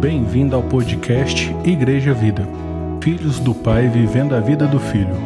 [0.00, 2.46] Bem-vindo ao podcast Igreja Vida.
[3.02, 5.16] Filhos do Pai vivendo a vida do Filho.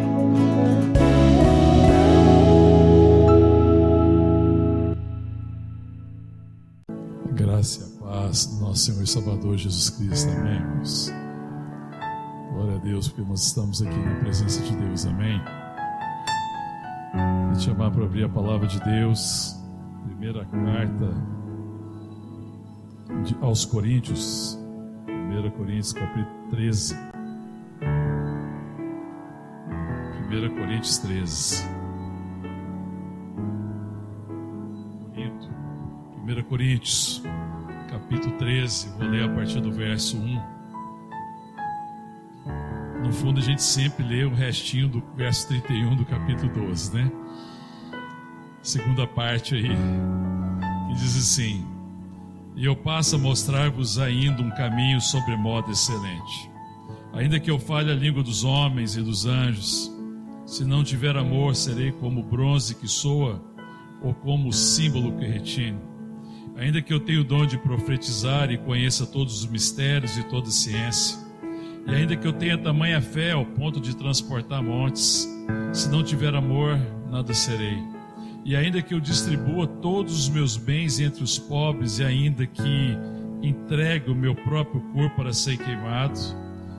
[7.33, 10.30] Graça e a paz do nosso Senhor e Salvador Jesus Cristo.
[10.30, 10.62] Amém.
[12.52, 15.04] Glória a Deus, porque nós estamos aqui na presença de Deus.
[15.04, 15.40] Amém.
[17.48, 19.59] Vou te chamar para abrir a palavra de Deus.
[20.06, 21.12] Primeira carta
[23.24, 24.59] de, aos Coríntios.
[25.30, 26.97] 1 Coríntios, capítulo 13.
[30.29, 31.69] 1 Coríntios 13.
[35.15, 35.48] Bonito.
[36.27, 37.23] 1 Coríntios,
[37.89, 38.89] capítulo 13.
[38.98, 40.43] Vou ler a partir do verso 1.
[43.05, 47.12] No fundo, a gente sempre lê o restinho do verso 31 do capítulo 12, né?
[48.62, 49.69] Segunda parte aí,
[50.89, 51.80] que diz assim:
[52.60, 56.50] E eu passo a mostrar-vos ainda um caminho sobremodo excelente.
[57.14, 59.91] Ainda que eu fale a língua dos homens e dos anjos,
[60.44, 63.42] se não tiver amor, serei como bronze que soa
[64.02, 65.78] ou como símbolo que retine.
[66.55, 70.48] Ainda que eu tenha o dom de profetizar e conheça todos os mistérios e toda
[70.48, 71.19] a ciência,
[71.86, 75.27] e ainda que eu tenha tamanha fé ao ponto de transportar montes,
[75.72, 76.78] se não tiver amor,
[77.11, 78.00] nada serei.
[78.44, 82.96] E ainda que eu distribua todos os meus bens entre os pobres, e ainda que
[83.42, 86.19] entregue o meu próprio corpo para ser queimado,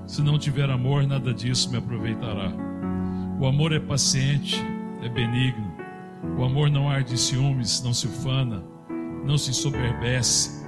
[0.08, 2.52] se não tiver amor, nada disso me aproveitará.
[3.40, 4.62] O amor é paciente,
[5.02, 5.72] é benigno.
[6.38, 8.64] O amor não arde em ciúmes, não se ufana,
[9.26, 10.66] não se soberbece,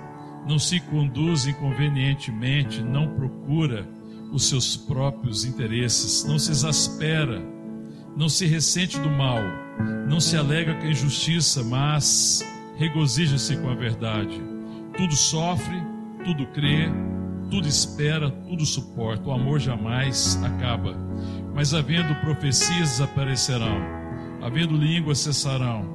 [0.48, 3.88] não se conduz inconvenientemente, não procura
[4.32, 7.42] os seus próprios interesses, não se exaspera,
[8.16, 9.42] não se ressente do mal,
[10.08, 12.46] não se alega com a injustiça, mas
[12.78, 14.42] regozija-se com a verdade.
[14.96, 15.82] Tudo sofre,
[16.24, 16.90] tudo crê,
[17.50, 19.30] tudo espera, tudo suporta.
[19.30, 20.96] O amor jamais acaba.
[21.54, 23.82] Mas havendo profecias desaparecerão,
[24.42, 25.88] havendo línguas cessarão,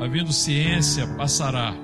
[0.00, 1.74] havendo ciência passará,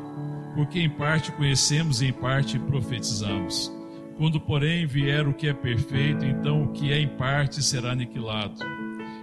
[0.54, 3.72] porque em parte conhecemos e em parte profetizamos.
[4.16, 8.56] Quando, porém, vier o que é perfeito, então o que é em parte será aniquilado.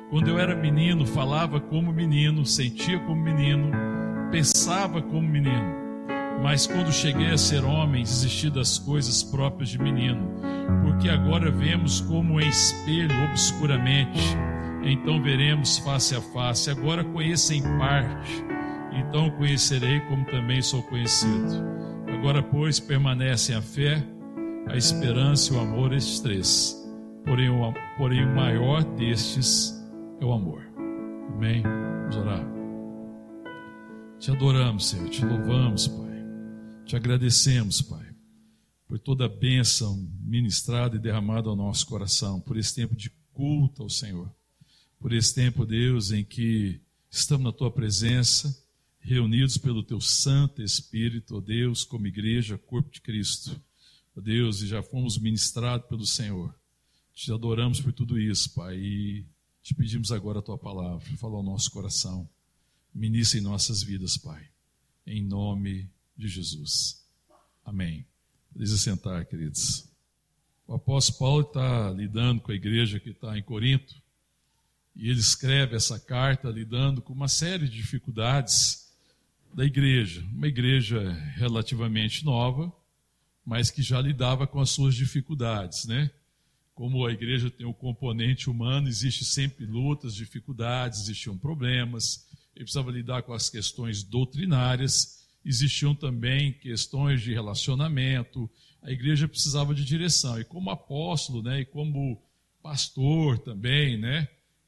[0.09, 3.71] Quando eu era menino, falava como menino, sentia como menino,
[4.31, 5.75] pensava como menino.
[6.43, 10.29] Mas quando cheguei a ser homem, desisti das coisas próprias de menino,
[10.83, 14.21] porque agora vemos como em espelho, obscuramente.
[14.83, 16.69] Então veremos face a face.
[16.69, 18.45] Agora conheço em parte,
[18.93, 21.65] então conhecerei como também sou conhecido.
[22.13, 24.03] Agora, pois, permanecem a fé,
[24.67, 26.75] a esperança e o amor, estes três.
[27.25, 29.75] Porém o, porém, o maior destes
[30.19, 30.61] é o amor.
[31.33, 31.61] Amém?
[31.63, 32.45] Vamos orar.
[34.19, 36.23] Te adoramos, Senhor, te louvamos, Pai.
[36.85, 38.05] Te agradecemos, Pai,
[38.87, 43.83] por toda a bênção ministrada e derramada ao nosso coração, por esse tempo de culto
[43.83, 44.33] ao Senhor,
[44.99, 48.55] por esse tempo, Deus, em que estamos na Tua presença,
[48.99, 53.59] reunidos pelo Teu Santo Espírito, ó Deus, como igreja, corpo de Cristo.
[54.17, 56.55] Ó Deus, e já fomos ministrados pelo Senhor.
[57.13, 59.25] Te adoramos por tudo isso, Pai, e
[59.65, 62.29] te pedimos agora a tua palavra, fala ao nosso coração,
[62.93, 64.47] ministra em nossas vidas, Pai,
[65.07, 67.03] em nome de Jesus.
[67.65, 68.05] Amém.
[68.53, 69.89] Podem sentar, queridos.
[70.67, 73.95] O apóstolo Paulo está lidando com a igreja que está em Corinto,
[74.95, 78.93] e ele escreve essa carta lidando com uma série de dificuldades
[79.51, 82.71] da igreja, uma igreja relativamente nova,
[83.43, 86.11] mas que já lidava com as suas dificuldades, né?
[86.75, 92.91] Como a igreja tem o componente humano, existe sempre lutas, dificuldades, existiam problemas, ele precisava
[92.91, 98.49] lidar com as questões doutrinárias, existiam também questões de relacionamento,
[98.81, 102.21] a igreja precisava de direção, e como apóstolo, né, e como
[102.61, 104.27] pastor também, né,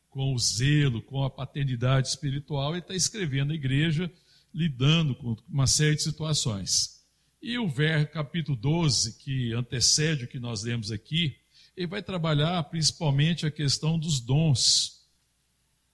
[0.10, 4.10] com o zelo, com a paternidade espiritual, ele está escrevendo a igreja,
[4.54, 7.06] lidando com uma série de situações.
[7.42, 11.36] E o ver, capítulo 12, que antecede o que nós lemos aqui,
[11.78, 15.06] ele vai trabalhar principalmente a questão dos dons,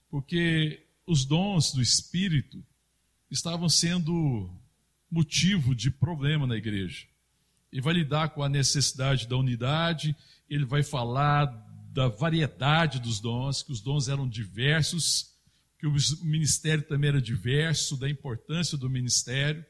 [0.08, 2.64] porque os dons do Espírito
[3.30, 4.50] estavam sendo
[5.10, 7.06] motivo de problema na igreja.
[7.70, 10.16] Ele vai lidar com a necessidade da unidade,
[10.48, 11.44] ele vai falar
[11.92, 15.34] da variedade dos dons, que os dons eram diversos,
[15.78, 19.62] que o ministério também era diverso, da importância do ministério,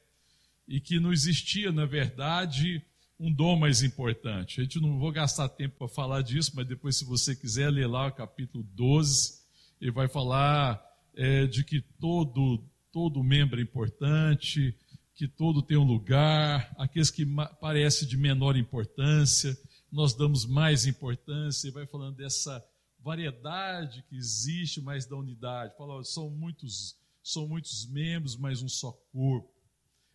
[0.69, 2.81] e que não existia, na verdade,
[3.25, 4.61] um dom mais importante.
[4.61, 7.87] A gente não vou gastar tempo para falar disso, mas depois, se você quiser ler
[7.87, 9.41] lá o capítulo 12,
[9.81, 10.79] ele vai falar
[11.15, 12.63] é, de que todo,
[12.93, 14.77] todo membro é importante,
[15.15, 17.25] que todo tem um lugar, aqueles que
[17.63, 19.57] parecem de menor importância,
[19.91, 22.63] nós damos mais importância, e vai falando dessa
[23.01, 25.75] variedade que existe, mas da unidade.
[25.79, 29.51] Fala, são muitos, são muitos membros, mas um só corpo.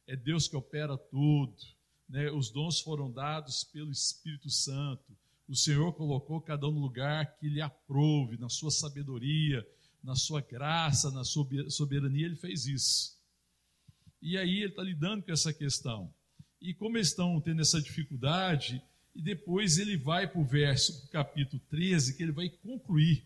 [0.05, 1.55] É Deus que opera tudo.
[2.09, 2.31] Né?
[2.31, 5.15] Os dons foram dados pelo Espírito Santo.
[5.47, 9.65] O Senhor colocou cada um no lugar que lhe aprove, na sua sabedoria,
[10.03, 13.17] na sua graça, na sua soberania, ele fez isso.
[14.21, 16.11] E aí ele está lidando com essa questão.
[16.61, 18.81] E como eles estão tendo essa dificuldade,
[19.15, 23.25] e depois ele vai para o verso, capítulo 13, que ele vai concluir,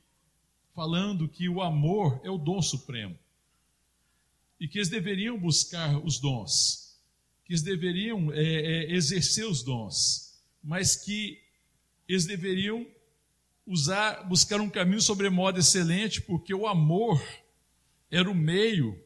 [0.73, 3.17] falando que o amor é o dom supremo.
[4.59, 6.82] E que eles deveriam buscar os dons,
[7.53, 11.39] que eles deveriam é, é, exercer os dons, mas que
[12.07, 12.87] eles deveriam
[13.67, 17.23] usar, buscar um caminho sobremodo excelente, porque o amor
[18.09, 18.99] era o meio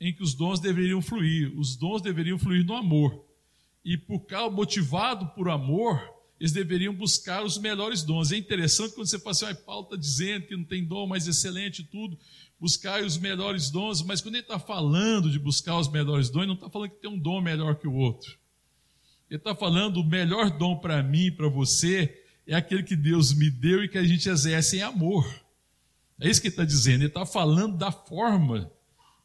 [0.00, 1.52] em que os dons deveriam fluir.
[1.58, 3.22] Os dons deveriam fluir no amor.
[3.84, 6.00] E por causa, motivado por amor,
[6.38, 8.30] eles deveriam buscar os melhores dons.
[8.30, 11.26] É interessante quando você fala assim, ah, Paulo está dizendo que não tem dom mais
[11.26, 12.18] excelente tudo,
[12.60, 16.54] buscar os melhores dons, mas quando ele está falando de buscar os melhores dons, não
[16.54, 18.38] está falando que tem um dom melhor que o outro.
[19.30, 23.50] Ele está falando o melhor dom para mim, para você, é aquele que Deus me
[23.50, 25.26] deu e que a gente exerce em amor.
[26.20, 27.00] É isso que ele está dizendo.
[27.00, 28.70] Ele está falando da forma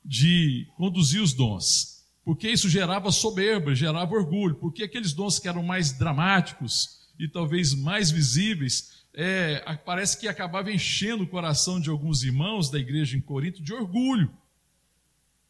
[0.03, 2.03] de conduzir os dons.
[2.25, 4.55] Porque isso gerava soberba, gerava orgulho.
[4.55, 10.71] Porque aqueles dons que eram mais dramáticos e talvez mais visíveis, é, parece que acabava
[10.71, 14.35] enchendo o coração de alguns irmãos da igreja em Corinto de orgulho.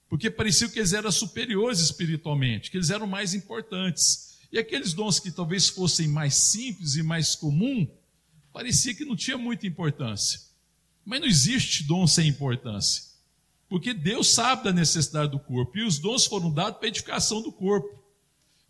[0.10, 4.38] Porque parecia que eles eram superiores espiritualmente, que eles eram mais importantes.
[4.52, 7.88] E aqueles dons que talvez fossem mais simples e mais comum,
[8.52, 10.42] parecia que não tinha muita importância.
[11.06, 13.04] Mas não existe dom sem importância.
[13.70, 15.78] Porque Deus sabe da necessidade do corpo.
[15.78, 18.01] E os dons foram dados para a edificação do corpo.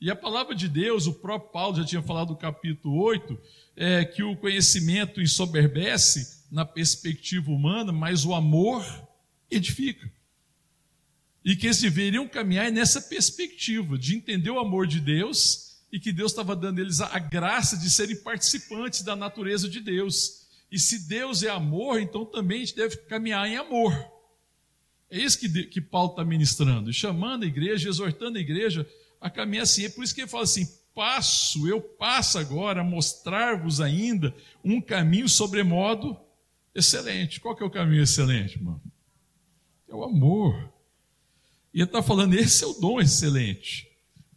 [0.01, 3.39] E a palavra de Deus, o próprio Paulo já tinha falado no capítulo 8,
[3.75, 8.83] é, que o conhecimento ensoberbece na perspectiva humana, mas o amor
[9.49, 10.11] edifica.
[11.45, 16.11] E que eles deveriam caminhar nessa perspectiva de entender o amor de Deus e que
[16.11, 20.47] Deus estava dando eles a graça de serem participantes da natureza de Deus.
[20.71, 23.93] E se Deus é amor, então também a gente deve caminhar em amor.
[25.11, 28.87] É isso que, que Paulo está ministrando, chamando a igreja, exortando a igreja
[29.19, 29.85] a caminhar assim.
[29.85, 34.81] É por isso que ele fala assim: passo, eu passo agora a mostrar-vos ainda um
[34.81, 36.17] caminho sobremodo
[36.73, 37.39] excelente.
[37.39, 38.81] Qual que é o caminho excelente, irmão?
[39.87, 40.71] É o amor.
[41.73, 43.89] E ele está falando, esse é o dom excelente.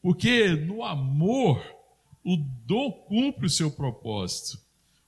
[0.02, 1.64] Porque no amor,
[2.24, 4.62] o dom cumpre o seu propósito.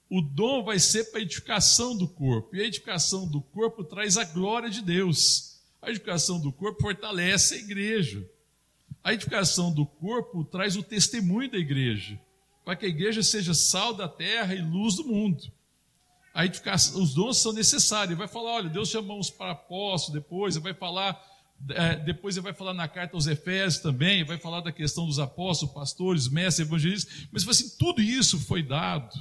[0.09, 2.55] O dom vai ser para a edificação do corpo.
[2.55, 5.56] E a edificação do corpo traz a glória de Deus.
[5.87, 8.29] A edificação do corpo fortalece a igreja.
[9.05, 12.21] A edificação do corpo traz o testemunho da igreja,
[12.65, 15.45] para que a igreja seja sal da terra e luz do mundo.
[16.35, 18.11] A edificação, os dons são necessários.
[18.11, 21.25] Ele vai falar, olha, Deus chamou uns para apóstolos depois, ele vai falar
[21.69, 25.21] é, depois ele vai falar na carta aos Efésios também, vai falar da questão dos
[25.21, 29.17] apóstolos, pastores, mestres, evangelistas, mas assim, tudo isso foi dado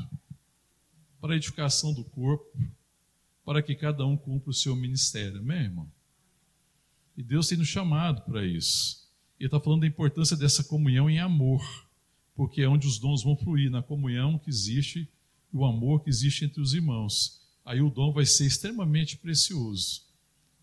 [1.22, 2.52] para a edificação do corpo,
[3.46, 5.95] para que cada um cumpra o seu ministério, amém, irmão?
[7.18, 9.06] E Deus tem nos chamado para isso.
[9.40, 11.62] E está falando da importância dessa comunhão em amor,
[12.36, 15.10] porque é onde os dons vão fluir, na comunhão que existe
[15.52, 17.42] o amor que existe entre os irmãos.
[17.66, 20.04] Aí o dom vai ser extremamente precioso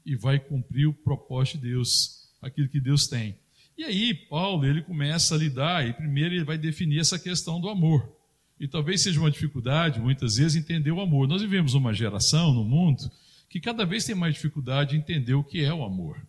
[0.05, 3.37] e vai cumprir o propósito de Deus, aquilo que Deus tem.
[3.77, 7.69] E aí, Paulo, ele começa a lidar, e primeiro ele vai definir essa questão do
[7.69, 8.13] amor.
[8.61, 11.27] E talvez seja uma dificuldade, muitas vezes, entender o amor.
[11.27, 13.11] Nós vivemos uma geração no mundo
[13.49, 16.25] que cada vez tem mais dificuldade de entender o que é o amor.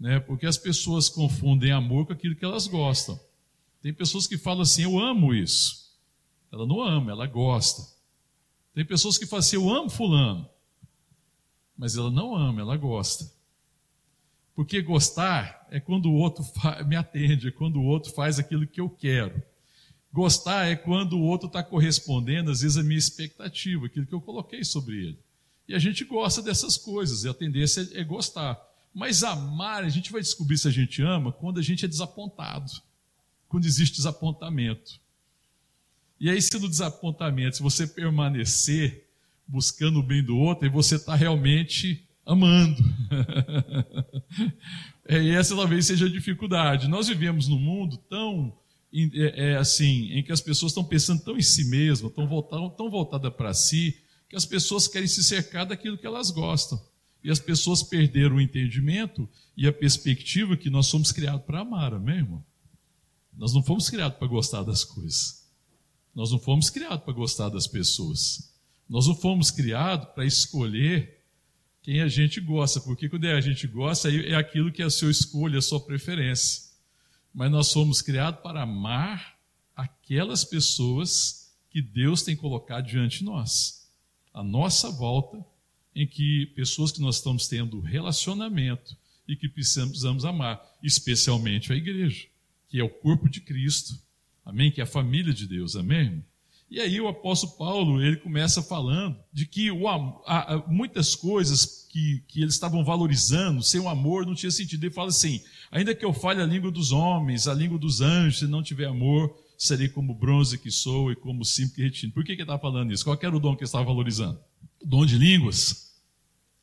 [0.00, 0.18] Né?
[0.18, 3.20] Porque as pessoas confundem amor com aquilo que elas gostam.
[3.82, 5.94] Tem pessoas que falam assim: Eu amo isso.
[6.50, 7.82] Ela não ama, ela gosta.
[8.74, 10.48] Tem pessoas que falam assim: Eu amo Fulano
[11.80, 13.32] mas ela não ama, ela gosta.
[14.54, 16.44] Porque gostar é quando o outro
[16.86, 19.42] me atende, é quando o outro faz aquilo que eu quero.
[20.12, 24.20] Gostar é quando o outro está correspondendo, às vezes, à minha expectativa, aquilo que eu
[24.20, 25.18] coloquei sobre ele.
[25.66, 28.60] E a gente gosta dessas coisas, e a tendência é gostar.
[28.94, 32.70] Mas amar, a gente vai descobrir se a gente ama quando a gente é desapontado,
[33.48, 35.00] quando existe desapontamento.
[36.18, 39.08] E aí, se no desapontamento, se você permanecer,
[39.46, 42.82] buscando o bem do outro, e você está realmente amando.
[45.08, 46.88] é, e essa talvez seja a dificuldade.
[46.88, 48.56] Nós vivemos num mundo tão
[48.92, 53.32] é, é, assim, em que as pessoas estão pensando tão em si mesmas, tão, voltadas
[53.34, 53.96] para si,
[54.28, 56.80] que as pessoas querem se cercar daquilo que elas gostam.
[57.22, 61.92] E as pessoas perderam o entendimento e a perspectiva que nós somos criados para amar,
[61.92, 62.44] amém, irmão?
[63.36, 65.48] Nós não fomos criados para gostar das coisas.
[66.14, 68.52] Nós não fomos criados para gostar das pessoas.
[68.88, 71.20] Nós não fomos criados para escolher
[71.82, 74.90] quem a gente gosta, porque quando é a gente gosta, é aquilo que é a
[74.90, 76.70] sua escolha, a sua preferência.
[77.32, 79.38] Mas nós fomos criados para amar
[79.74, 83.88] aquelas pessoas que Deus tem colocado diante de nós.
[84.34, 85.42] A nossa volta,
[85.94, 92.26] em que pessoas que nós estamos tendo relacionamento e que precisamos amar, especialmente a igreja,
[92.68, 93.98] que é o corpo de Cristo,
[94.44, 94.70] amém?
[94.70, 96.24] Que é a família de Deus, amém?
[96.70, 101.88] E aí o apóstolo Paulo, ele começa falando de que o, a, a, muitas coisas
[101.90, 104.84] que, que eles estavam valorizando, sem o amor, não tinha sentido.
[104.84, 105.42] Ele fala assim,
[105.72, 108.86] ainda que eu fale a língua dos homens, a língua dos anjos, se não tiver
[108.86, 112.12] amor, serei como bronze que sou e como simples que retino.
[112.12, 113.04] Por que, que ele estava falando isso?
[113.04, 114.38] Qual era o dom que ele estava valorizando?
[114.82, 115.90] Dom de línguas.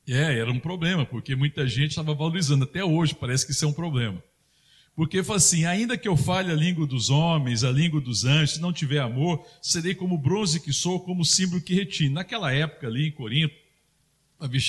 [0.08, 2.64] É, era um problema, porque muita gente estava valorizando.
[2.64, 4.24] Até hoje parece que isso é um problema.
[4.96, 8.56] Porque fala assim: ainda que eu fale a língua dos homens, a língua dos anjos,
[8.56, 12.10] se não tiver amor, serei como bronze que sou, como símbolo que retine.
[12.10, 13.54] Naquela época ali em Corinto,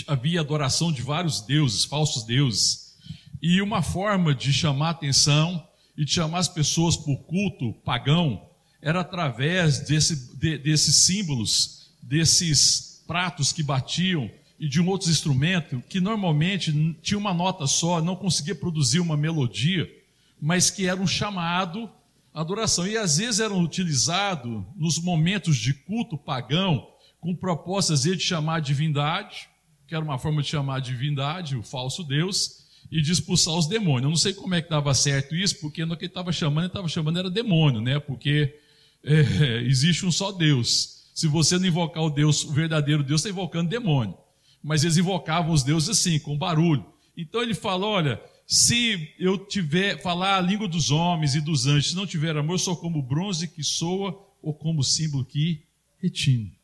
[0.07, 2.97] havia adoração de vários deuses, falsos deuses.
[3.41, 8.49] E uma forma de chamar atenção e de chamar as pessoas para o culto pagão
[8.83, 15.83] era através desse, de, desses símbolos, desses pratos que batiam e de um outro instrumento
[15.89, 19.99] que normalmente tinha uma nota só, não conseguia produzir uma melodia
[20.41, 21.91] mas que era um chamado
[22.33, 22.87] à adoração.
[22.87, 26.89] E às vezes eram utilizados nos momentos de culto pagão,
[27.21, 29.49] com propostas de chamar a divindade,
[29.87, 33.67] que era uma forma de chamar a divindade, o falso Deus, e de expulsar os
[33.67, 34.05] demônios.
[34.05, 36.65] Eu não sei como é que dava certo isso, porque no que ele estava chamando,
[36.65, 37.99] ele estava chamando era demônio, né?
[37.99, 38.55] Porque
[39.03, 40.98] é, existe um só Deus.
[41.19, 44.17] Se você não invocar o Deus, o verdadeiro Deus, está invocando demônio.
[44.63, 46.87] Mas eles invocavam os deuses assim, com barulho.
[47.17, 51.91] Então ele fala: olha, se eu tiver falar a língua dos homens e dos anjos,
[51.91, 55.65] se não tiver amor, sou como bronze que soa ou como símbolo que
[56.01, 56.57] retine.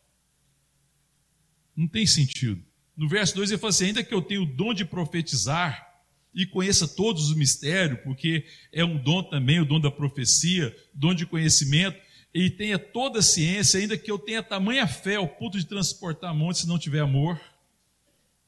[1.75, 2.63] Não tem sentido.
[2.97, 5.85] No verso 2 ele fala assim: ainda que eu tenha o dom de profetizar
[6.33, 11.13] e conheça todos os mistérios, porque é um dom também, o dom da profecia, dom
[11.13, 11.99] de conhecimento,
[12.35, 16.35] e tenha toda a ciência, ainda que eu tenha tamanha fé ao ponto de transportar
[16.35, 17.41] montes, se não tiver amor,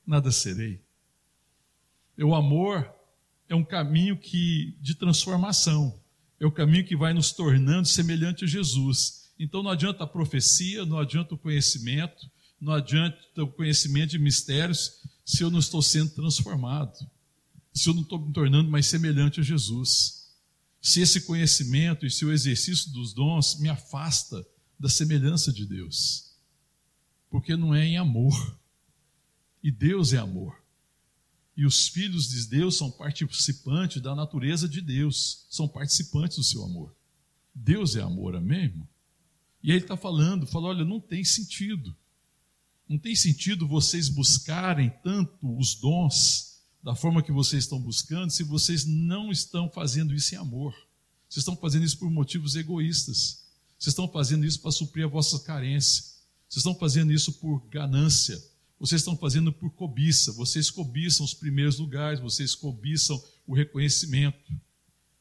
[0.04, 0.80] nada serei.
[2.18, 2.92] O amor
[3.48, 5.96] é um caminho que de transformação,
[6.40, 9.30] é o caminho que vai nos tornando semelhante a Jesus.
[9.38, 12.28] Então não adianta a profecia, não adianta o conhecimento,
[12.60, 16.92] não adianta o conhecimento de mistérios se eu não estou sendo transformado,
[17.72, 20.25] se eu não estou me tornando mais semelhante a Jesus.
[20.86, 24.46] Se esse conhecimento e se o exercício dos dons me afasta
[24.78, 26.32] da semelhança de Deus,
[27.28, 28.56] porque não é em amor,
[29.60, 30.62] e Deus é amor.
[31.56, 36.62] E os filhos de Deus são participantes da natureza de Deus, são participantes do seu
[36.62, 36.94] amor.
[37.52, 38.88] Deus é amor, amém, irmão?
[39.64, 41.96] E ele está falando, fala, olha, não tem sentido.
[42.88, 46.55] Não tem sentido vocês buscarem tanto os dons
[46.86, 50.72] da forma que vocês estão buscando, se vocês não estão fazendo isso em amor.
[51.28, 53.42] Vocês estão fazendo isso por motivos egoístas.
[53.78, 56.04] Vocês estão fazendo isso para suprir a vossa carência.
[56.48, 58.40] Vocês estão fazendo isso por ganância
[58.78, 64.52] vocês estão fazendo por cobiça, vocês cobiçam os primeiros lugares, vocês cobiçam o reconhecimento.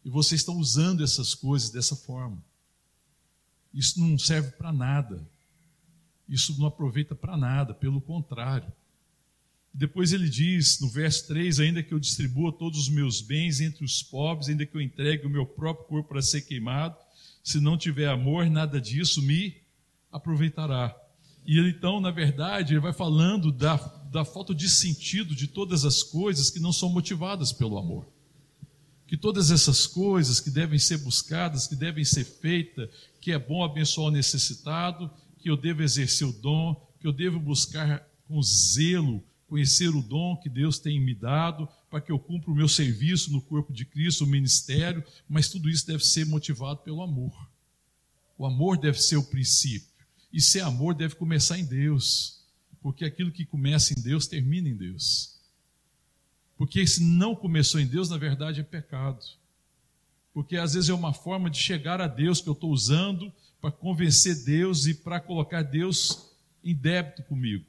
[0.04, 2.44] E vocês estão usando essas coisas dessa forma.
[3.74, 5.26] Isso não serve para nada.
[6.28, 8.72] Isso não aproveita para nada, pelo contrário.
[9.78, 13.84] Depois ele diz, no verso 3, ainda que eu distribua todos os meus bens entre
[13.84, 16.96] os pobres, ainda que eu entregue o meu próprio corpo para ser queimado,
[17.44, 19.58] se não tiver amor, nada disso me
[20.10, 20.96] aproveitará.
[21.46, 23.76] E ele, então, na verdade, ele vai falando da,
[24.10, 28.08] da falta de sentido de todas as coisas que não são motivadas pelo amor.
[29.06, 32.90] Que todas essas coisas que devem ser buscadas, que devem ser feitas,
[33.20, 37.42] que é bom abençoar o necessitado, que eu devo exercer o dom, que eu devo
[37.42, 42.52] buscar com zelo conhecer o dom que Deus tem me dado, para que eu cumpra
[42.52, 46.80] o meu serviço no corpo de Cristo, o ministério, mas tudo isso deve ser motivado
[46.80, 47.34] pelo amor.
[48.38, 49.88] O amor deve ser o princípio.
[50.34, 52.44] E ser amor deve começar em Deus,
[52.82, 55.36] porque aquilo que começa em Deus termina em Deus.
[56.58, 59.24] Porque se não começou em Deus, na verdade é pecado.
[60.34, 63.72] Porque às vezes é uma forma de chegar a Deus que eu estou usando para
[63.72, 66.30] convencer Deus e para colocar Deus
[66.64, 67.66] em débito comigo.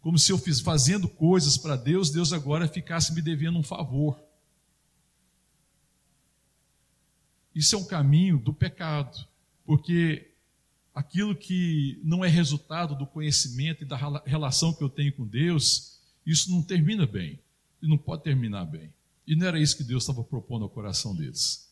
[0.00, 4.18] Como se eu fiz fazendo coisas para Deus, Deus agora ficasse me devendo um favor.
[7.54, 9.26] Isso é um caminho do pecado,
[9.66, 10.30] porque
[10.94, 15.98] aquilo que não é resultado do conhecimento e da relação que eu tenho com Deus,
[16.24, 17.38] isso não termina bem.
[17.80, 18.92] E não pode terminar bem.
[19.26, 21.68] E não era isso que Deus estava propondo ao coração deles.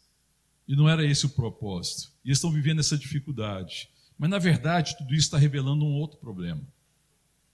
[0.68, 2.12] E não era esse o propósito.
[2.25, 3.88] E eles estão vivendo essa dificuldade.
[4.18, 6.61] Mas, na verdade, tudo isso está revelando um outro problema.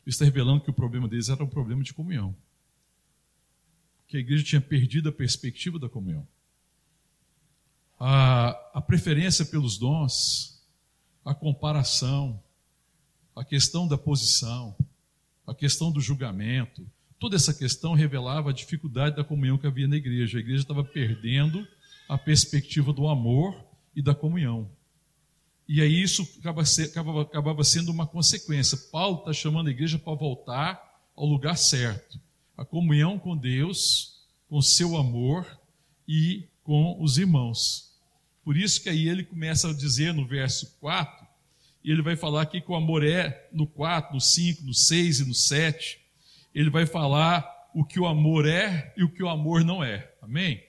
[0.07, 2.35] Está revelando que o problema deles era um problema de comunhão.
[4.07, 6.27] Que a igreja tinha perdido a perspectiva da comunhão.
[7.99, 10.61] A, a preferência pelos dons,
[11.25, 12.43] a comparação,
[13.35, 14.77] a questão da posição,
[15.47, 16.85] a questão do julgamento,
[17.19, 20.39] toda essa questão revelava a dificuldade da comunhão que havia na igreja.
[20.39, 21.67] A igreja estava perdendo
[22.09, 24.69] a perspectiva do amor e da comunhão.
[25.75, 28.76] E aí isso acabava, acabava sendo uma consequência.
[28.93, 30.79] Paulo está chamando a igreja para voltar
[31.17, 32.21] ao lugar certo.
[32.55, 34.19] A comunhão com Deus,
[34.50, 35.47] com seu amor
[36.07, 37.91] e com os irmãos.
[38.45, 41.26] Por isso que aí ele começa a dizer no verso 4,
[41.83, 45.21] e ele vai falar aqui que o amor é no 4, no 5, no 6
[45.21, 45.99] e no 7.
[46.55, 50.12] Ele vai falar o que o amor é e o que o amor não é.
[50.21, 50.62] Amém?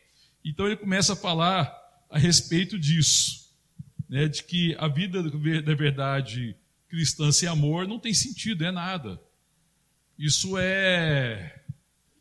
[0.45, 1.77] Então ele começa a falar
[2.09, 3.42] a respeito disso,
[4.13, 6.55] né, de que a vida da verdade
[6.87, 9.19] cristã sem amor não tem sentido, é nada.
[10.19, 11.63] Isso é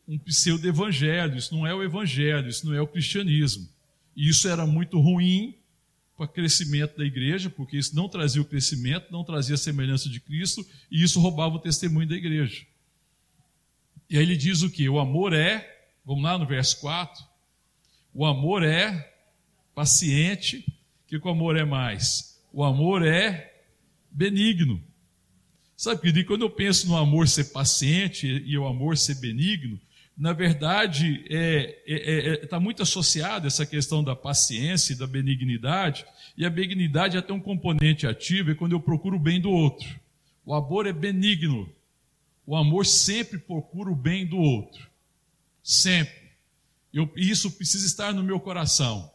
[0.07, 3.69] um pseudo-evangelho, isso não é o evangelho, isso não é o cristianismo.
[4.15, 5.55] E isso era muito ruim
[6.17, 10.09] para o crescimento da igreja, porque isso não trazia o crescimento, não trazia a semelhança
[10.09, 12.65] de Cristo, e isso roubava o testemunho da igreja.
[14.09, 14.89] E aí ele diz o que?
[14.89, 17.23] O amor é, vamos lá no verso 4,
[18.15, 19.13] o amor é
[19.75, 20.65] paciente,
[21.19, 22.41] que o amor é mais?
[22.51, 23.53] O amor é
[24.09, 24.81] benigno.
[25.75, 29.79] Sabe, querido, quando eu penso no amor ser paciente e o amor ser benigno,
[30.17, 35.07] na verdade, está é, é, é, tá muito associada essa questão da paciência e da
[35.07, 36.05] benignidade,
[36.37, 39.49] e a benignidade é até um componente ativo, é quando eu procuro o bem do
[39.49, 39.99] outro.
[40.45, 41.69] O amor é benigno.
[42.45, 44.87] O amor sempre procura o bem do outro.
[45.63, 46.23] Sempre.
[46.93, 49.12] Eu, isso precisa estar no meu coração.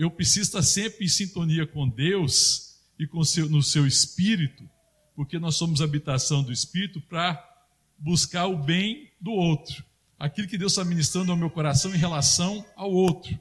[0.00, 4.68] Eu preciso estar sempre em sintonia com Deus e com seu, no seu espírito,
[5.14, 7.38] porque nós somos habitação do espírito para
[7.98, 9.84] buscar o bem do outro
[10.20, 13.36] aquilo que Deus está ministrando ao meu coração em relação ao outro.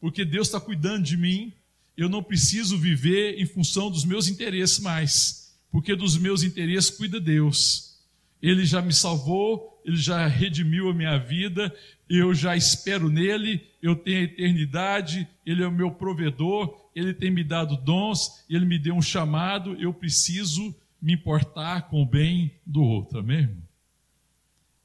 [0.00, 1.52] Porque Deus está cuidando de mim,
[1.96, 7.20] eu não preciso viver em função dos meus interesses mais, porque dos meus interesses cuida
[7.20, 7.98] Deus.
[8.40, 11.74] Ele já me salvou, ele já redimiu a minha vida,
[12.08, 17.30] eu já espero nele, eu tenho a eternidade, ele é o meu provedor, ele tem
[17.30, 22.54] me dado dons, ele me deu um chamado, eu preciso me importar com o bem
[22.64, 23.18] do outro?
[23.18, 23.62] Irmão?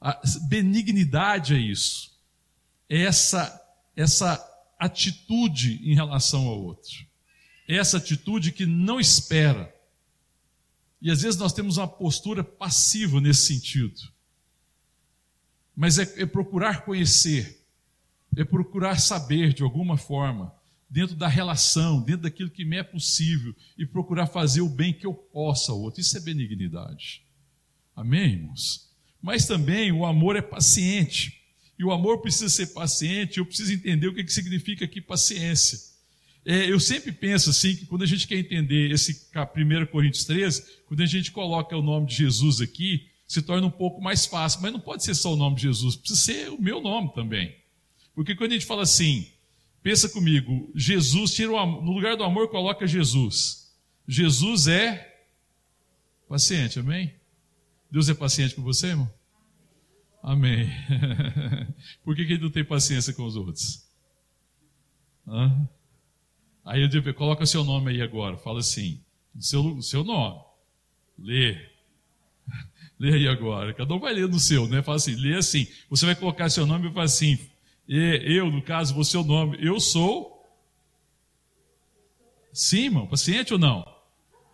[0.01, 2.17] A benignidade é isso.
[2.89, 3.61] É essa,
[3.95, 4.45] essa
[4.79, 7.05] atitude em relação ao outro.
[7.67, 9.73] É essa atitude que não espera.
[11.01, 14.01] E às vezes nós temos uma postura passiva nesse sentido.
[15.79, 17.63] Mas é, é procurar conhecer,
[18.35, 20.53] é procurar saber de alguma forma,
[20.89, 25.05] dentro da relação, dentro daquilo que me é possível, e procurar fazer o bem que
[25.05, 26.01] eu possa ao outro.
[26.01, 27.23] Isso é benignidade.
[27.95, 28.89] Amém, irmãos?
[29.21, 31.41] Mas também o amor é paciente.
[31.77, 35.79] E o amor precisa ser paciente, eu preciso entender o que, que significa aqui paciência.
[36.45, 40.81] É, eu sempre penso assim, que quando a gente quer entender esse 1 Coríntios 13,
[40.87, 44.59] quando a gente coloca o nome de Jesus aqui, se torna um pouco mais fácil.
[44.61, 47.55] Mas não pode ser só o nome de Jesus, precisa ser o meu nome também.
[48.15, 49.31] Porque quando a gente fala assim,
[49.83, 53.71] pensa comigo, Jesus, tira o, no lugar do amor, coloca Jesus.
[54.07, 55.15] Jesus é
[56.27, 57.13] paciente, amém?
[57.91, 59.13] Deus é paciente com você, irmão?
[60.23, 60.67] Amém.
[62.03, 63.87] Por que, que ele não tem paciência com os outros?
[65.27, 65.69] Hã?
[66.65, 69.03] Aí eu digo, coloca seu nome aí agora, fala assim,
[69.39, 70.41] seu, seu nome,
[71.17, 71.68] lê.
[72.99, 74.81] Lê aí agora, cada um vai ler no seu, né?
[74.81, 75.67] Fala assim, lê assim.
[75.89, 77.39] Você vai colocar seu nome e fala assim,
[77.87, 80.37] eu, no caso, vou seu nome, eu sou.
[82.51, 83.85] Sim, irmão, paciente ou não?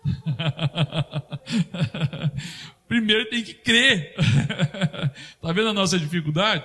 [2.88, 4.14] primeiro tem que crer.
[5.36, 6.64] Está vendo a nossa dificuldade?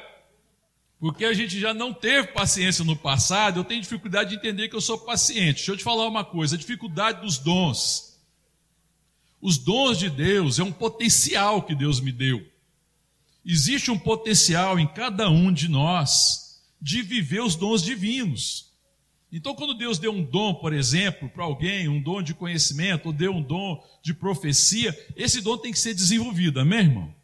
[0.98, 4.76] Porque a gente já não teve paciência no passado, eu tenho dificuldade de entender que
[4.76, 5.56] eu sou paciente.
[5.56, 8.09] Deixa eu te falar uma coisa: a dificuldade dos dons.
[9.40, 12.46] Os dons de Deus é um potencial que Deus me deu.
[13.44, 18.70] Existe um potencial em cada um de nós de viver os dons divinos.
[19.32, 23.12] Então, quando Deus deu um dom, por exemplo, para alguém, um dom de conhecimento, ou
[23.12, 27.14] deu um dom de profecia, esse dom tem que ser desenvolvido, amém, irmão?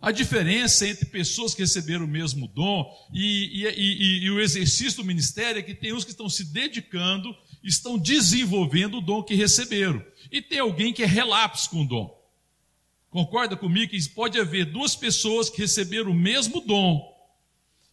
[0.00, 5.02] A diferença entre pessoas que receberam o mesmo dom e, e, e, e o exercício
[5.02, 9.34] do ministério é que tem uns que estão se dedicando, estão desenvolvendo o dom que
[9.34, 12.18] receberam, e tem alguém que é relapso com o dom.
[13.10, 17.16] Concorda comigo que pode haver duas pessoas que receberam o mesmo dom,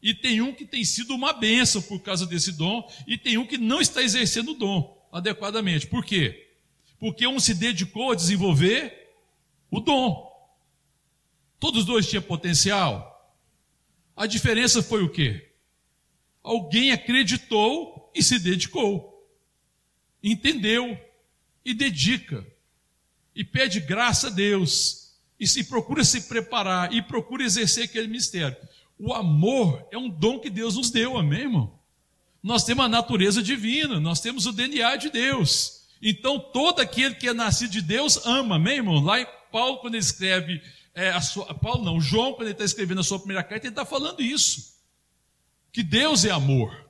[0.01, 3.45] e tem um que tem sido uma bênção por causa desse dom, e tem um
[3.47, 5.87] que não está exercendo o dom adequadamente.
[5.87, 6.53] Por quê?
[6.99, 9.13] Porque um se dedicou a desenvolver
[9.71, 10.31] o dom.
[11.59, 13.33] Todos os dois tinham potencial.
[14.15, 15.51] A diferença foi o quê?
[16.43, 19.14] Alguém acreditou e se dedicou.
[20.27, 20.99] Entendeu
[21.63, 22.43] e dedica.
[23.35, 25.13] E pede graça a Deus.
[25.39, 28.57] E se procura se preparar e procura exercer aquele mistério.
[28.97, 31.77] O amor é um dom que Deus nos deu, amém, irmão?
[32.41, 35.83] Nós temos a natureza divina, nós temos o DNA de Deus.
[36.01, 39.03] Então, todo aquele que é nascido de Deus ama, amém, irmão?
[39.03, 40.59] Lá em Paulo, quando ele escreve,
[40.95, 43.85] é, sua, Paulo não, João, quando ele está escrevendo a sua primeira carta, ele está
[43.85, 44.75] falando isso.
[45.71, 46.89] Que Deus é amor.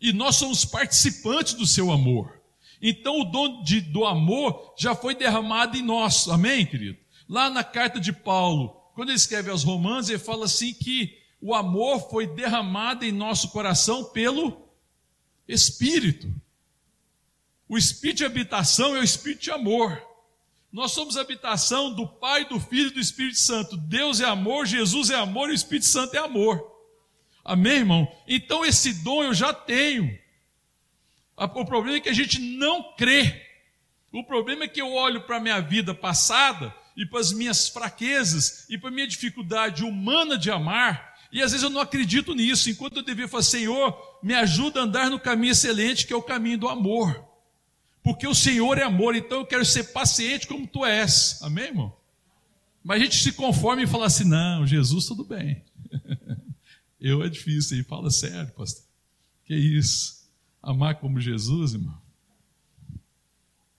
[0.00, 2.37] E nós somos participantes do seu amor.
[2.80, 6.98] Então, o dom de, do amor já foi derramado em nós, amém, querido?
[7.28, 11.54] Lá na carta de Paulo, quando ele escreve aos Romanos, ele fala assim que o
[11.54, 14.68] amor foi derramado em nosso coração pelo
[15.46, 16.32] Espírito.
[17.68, 20.02] O Espírito de habitação é o Espírito de amor.
[20.72, 23.76] Nós somos habitação do Pai, do Filho e do Espírito Santo.
[23.76, 26.62] Deus é amor, Jesus é amor e o Espírito Santo é amor.
[27.44, 28.06] Amém, irmão?
[28.26, 30.18] Então esse dom eu já tenho.
[31.38, 33.46] O problema é que a gente não crê.
[34.12, 37.68] O problema é que eu olho para a minha vida passada e para as minhas
[37.68, 42.34] fraquezas e para a minha dificuldade humana de amar e às vezes eu não acredito
[42.34, 46.16] nisso, enquanto eu devia falar, Senhor, me ajuda a andar no caminho excelente, que é
[46.16, 47.24] o caminho do amor.
[48.02, 51.38] Porque o Senhor é amor, então eu quero ser paciente como tu és.
[51.42, 51.94] Amém, irmão?
[52.82, 55.62] Mas a gente se conforma e fala assim: não, Jesus, tudo bem.
[56.98, 58.84] eu é difícil, e fala sério, pastor.
[59.44, 60.17] Que isso?
[60.62, 62.00] Amar como Jesus, irmão?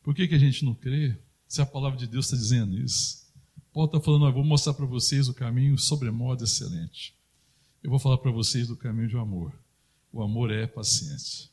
[0.03, 1.17] Por que, que a gente não crê?
[1.47, 3.27] Se a palavra de Deus está dizendo isso.
[3.73, 7.15] Paulo está falando, eu vou mostrar para vocês o caminho sobremodo excelente.
[7.83, 9.53] Eu vou falar para vocês do caminho do amor.
[10.11, 11.51] O amor é paciente.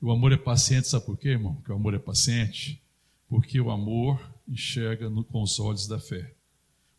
[0.00, 1.54] O amor é paciente, sabe por quê, irmão?
[1.54, 2.82] Porque o amor é paciente.
[3.28, 6.34] Porque o amor enxerga no, com os olhos da fé.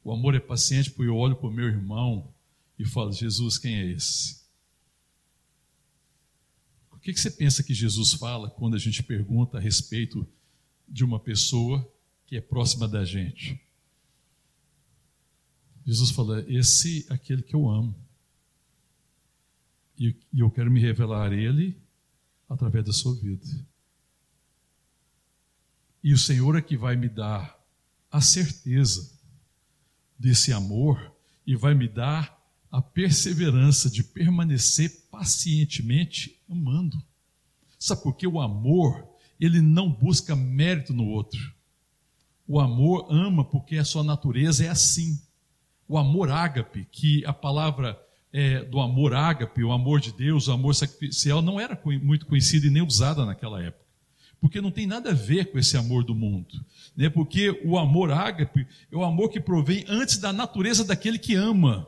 [0.03, 2.33] O amor é paciente porque eu olho para o meu irmão
[2.79, 4.36] e falo: Jesus, quem é esse?
[7.07, 10.27] Que, que você pensa que Jesus fala quando a gente pergunta a respeito
[10.85, 11.89] de uma pessoa
[12.25, 13.57] que é próxima da gente?
[15.85, 17.95] Jesus fala: Esse é aquele que eu amo.
[19.97, 21.79] E, e eu quero me revelar a Ele
[22.49, 23.47] através da sua vida.
[26.03, 27.57] E o Senhor é que vai me dar
[28.11, 29.17] a certeza
[30.19, 31.15] desse amor
[31.45, 32.37] e vai me dar
[32.69, 37.01] a perseverança de permanecer pacientemente amando.
[37.79, 38.27] Sabe por quê?
[38.27, 39.03] O amor,
[39.39, 41.39] ele não busca mérito no outro.
[42.47, 45.19] O amor ama porque a sua natureza é assim.
[45.87, 47.99] O amor ágape, que a palavra
[48.31, 52.67] é, do amor ágape, o amor de Deus, o amor sacrificial, não era muito conhecida
[52.67, 53.85] e nem usada naquela época.
[54.39, 56.63] Porque não tem nada a ver com esse amor do mundo.
[56.95, 57.09] Né?
[57.09, 61.87] Porque o amor ágape é o amor que provém antes da natureza daquele que ama.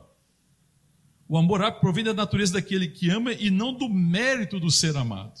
[1.30, 4.96] O amor ágape provém da natureza daquele que ama e não do mérito do ser
[4.96, 5.38] amado.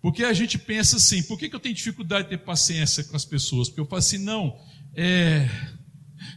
[0.00, 3.24] Porque a gente pensa assim, por que, eu tenho dificuldade de ter paciência com as
[3.24, 3.68] pessoas?
[3.68, 4.56] Porque eu falo assim, não,
[4.94, 5.48] é,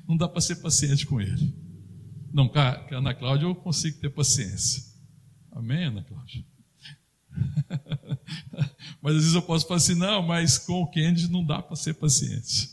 [0.08, 1.54] não dá para ser paciente com ele.
[2.34, 4.82] Não, com a, com a Ana Cláudia eu consigo ter paciência.
[5.52, 6.44] Amém, Ana Cláudia?
[9.04, 11.76] mas às vezes eu posso falar assim, não, mas com o Kennedy não dá para
[11.76, 12.72] ser paciente.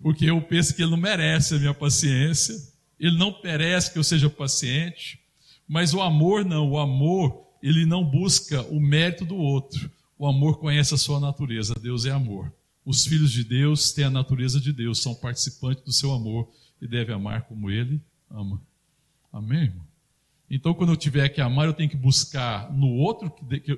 [0.00, 2.71] Porque eu penso que ele não merece a minha paciência,
[3.02, 5.18] ele não merece que eu seja paciente,
[5.66, 9.90] mas o amor não, o amor, ele não busca o mérito do outro.
[10.16, 12.52] O amor conhece a sua natureza, Deus é amor.
[12.84, 16.48] Os filhos de Deus têm a natureza de Deus, são participantes do seu amor
[16.80, 18.62] e devem amar como ele ama.
[19.32, 19.84] Amém, irmão?
[20.48, 23.32] Então, quando eu tiver que amar, eu tenho que buscar no outro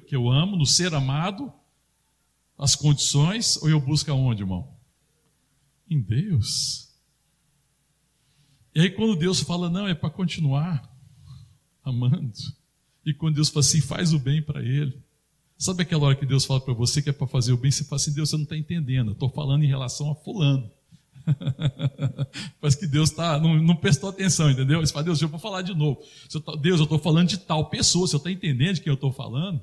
[0.07, 1.51] que eu amo, no ser amado,
[2.59, 4.69] as condições, ou eu busco aonde, irmão?
[5.89, 6.84] Em Deus.
[8.75, 10.83] E aí, quando Deus fala, não, é para continuar
[11.85, 12.33] amando.
[13.05, 15.01] E quando Deus fala assim, faz o bem para ele.
[15.57, 17.71] Sabe aquela hora que Deus fala para você que é para fazer o bem?
[17.71, 19.09] Você fala assim, Deus, você não está entendendo.
[19.09, 20.71] Eu estou falando em relação a fulano.
[22.61, 24.79] Parece que Deus tá, não, não, prestou atenção, entendeu?
[24.81, 26.03] Ele fala, Deus, eu vou falar de novo.
[26.61, 29.63] Deus, eu estou falando de tal pessoa, você está entendendo de quem eu estou falando?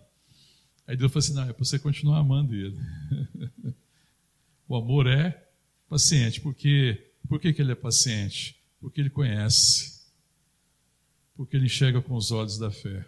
[0.88, 2.78] Aí Deus falou assim: não, é para você continuar amando ele.
[4.68, 5.48] o amor é
[5.90, 8.61] paciente, porque por que, que ele é paciente?
[8.82, 10.02] Porque ele conhece,
[11.36, 13.08] porque ele enxerga com os olhos da fé.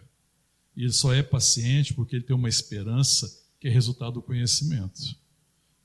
[0.74, 4.98] E ele só é paciente porque ele tem uma esperança que é resultado do conhecimento.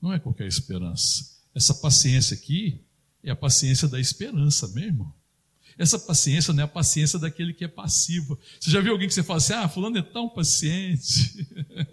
[0.00, 2.80] Não é qualquer esperança essa paciência aqui
[3.22, 5.14] é a paciência da esperança mesmo.
[5.78, 8.38] Essa paciência não é a paciência daquele que é passivo.
[8.58, 11.46] Você já viu alguém que você fala assim, ah, fulano é tão paciente.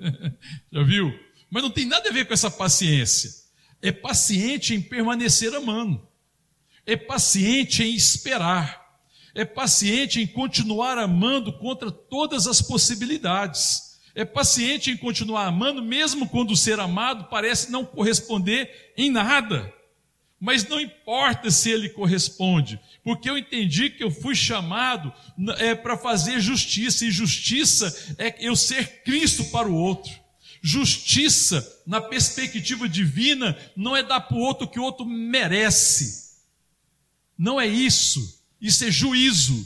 [0.72, 1.12] já viu?
[1.50, 3.32] Mas não tem nada a ver com essa paciência.
[3.82, 6.06] É paciente em permanecer amando.
[6.88, 8.88] É paciente em esperar.
[9.36, 14.00] É paciente em continuar amando contra todas as possibilidades.
[14.16, 19.72] É paciente em continuar amando, mesmo quando o ser amado parece não corresponder em nada.
[20.40, 25.14] Mas não importa se ele corresponde, porque eu entendi que eu fui chamado
[25.58, 30.12] é, para fazer justiça, e justiça é eu ser Cristo para o outro.
[30.64, 36.27] Justiça, na perspectiva divina, não é dar para o outro o que o outro merece.
[37.38, 38.42] Não é isso.
[38.60, 39.66] Isso é juízo.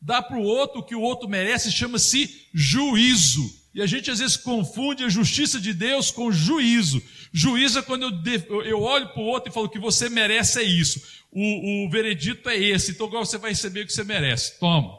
[0.00, 3.50] Dar para o outro o que o outro merece chama-se juízo.
[3.74, 7.02] E a gente às vezes confunde a justiça de Deus com juízo.
[7.32, 8.04] Juízo é quando
[8.48, 11.02] eu, eu olho para o outro e falo que você merece é isso.
[11.30, 14.58] O, o veredito é esse, então agora você vai receber o que você merece.
[14.58, 14.98] Toma.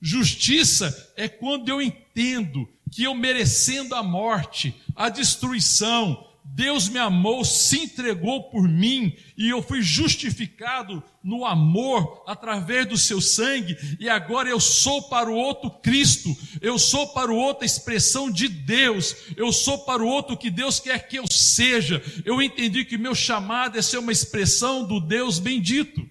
[0.00, 7.44] Justiça é quando eu entendo que eu merecendo a morte, a destruição, Deus me amou,
[7.44, 14.08] se entregou por mim e eu fui justificado no amor através do seu sangue e
[14.08, 18.48] agora eu sou para o outro Cristo, eu sou para o outro a expressão de
[18.48, 22.02] Deus, eu sou para o outro que Deus quer que eu seja.
[22.24, 26.08] Eu entendi que meu chamado é ser uma expressão do Deus bendito.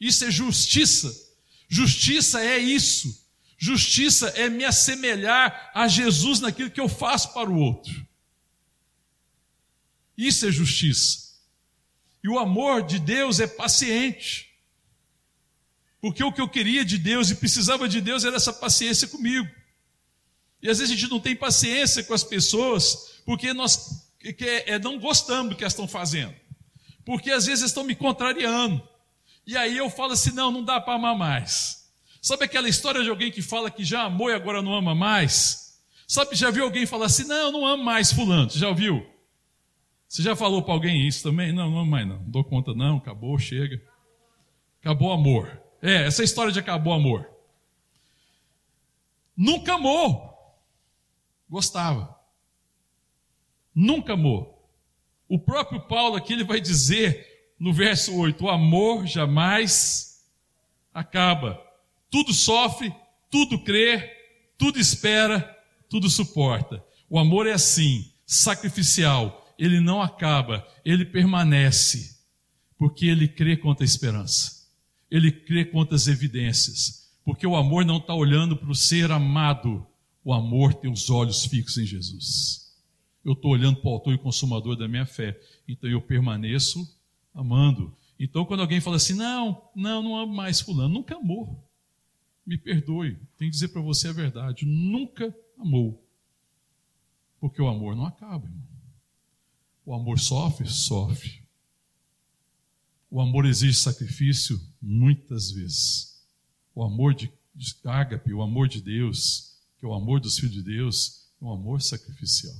[0.00, 1.14] Isso é justiça.
[1.68, 3.28] Justiça é isso.
[3.58, 8.07] Justiça é me assemelhar a Jesus naquilo que eu faço para o outro.
[10.18, 11.28] Isso é justiça.
[12.24, 14.48] E o amor de Deus é paciente.
[16.00, 19.48] Porque o que eu queria de Deus e precisava de Deus era essa paciência comigo.
[20.60, 24.78] E às vezes a gente não tem paciência com as pessoas porque nós é, é,
[24.80, 26.34] não gostamos do que elas estão fazendo.
[27.04, 28.82] Porque às vezes estão me contrariando.
[29.46, 31.88] E aí eu falo assim: não, não dá para amar mais.
[32.20, 35.78] Sabe aquela história de alguém que fala que já amou e agora não ama mais?
[36.06, 38.50] Sabe, já viu alguém falar assim: não, não amo mais Fulano?
[38.50, 39.06] Já ouviu?
[40.08, 41.52] Você já falou para alguém isso também?
[41.52, 42.16] Não, não, mãe, não.
[42.16, 42.96] Não dou conta, não.
[42.96, 43.80] Acabou, chega.
[44.80, 45.62] Acabou o amor.
[45.82, 47.28] É, essa história de acabou o amor.
[49.36, 50.34] Nunca amou.
[51.48, 52.18] Gostava.
[53.74, 54.58] Nunca amou.
[55.28, 60.26] O próprio Paulo aqui ele vai dizer no verso 8: o amor jamais
[60.92, 61.62] acaba.
[62.10, 62.94] Tudo sofre,
[63.30, 64.10] tudo crê,
[64.56, 65.56] tudo espera,
[65.88, 66.82] tudo suporta.
[67.10, 72.20] O amor é assim, sacrificial, ele não acaba, ele permanece,
[72.78, 74.68] porque ele crê contra a esperança,
[75.10, 79.84] ele crê contra as evidências, porque o amor não está olhando para o ser amado,
[80.24, 82.72] o amor tem os olhos fixos em Jesus.
[83.24, 86.86] Eu estou olhando para o autor e consumador da minha fé, então eu permaneço
[87.34, 87.94] amando.
[88.18, 91.64] Então, quando alguém fala assim, não, não, não amo mais Fulano, nunca amou.
[92.46, 96.02] Me perdoe, tenho que dizer para você a verdade, nunca amou.
[97.40, 98.77] Porque o amor não acaba, irmão.
[99.88, 100.68] O amor sofre?
[100.68, 101.42] Sofre.
[103.10, 104.60] O amor exige sacrifício?
[104.82, 106.22] Muitas vezes.
[106.74, 110.52] O amor de, de ágape, o amor de Deus, que é o amor dos filhos
[110.54, 112.54] de Deus, é um amor sacrificial.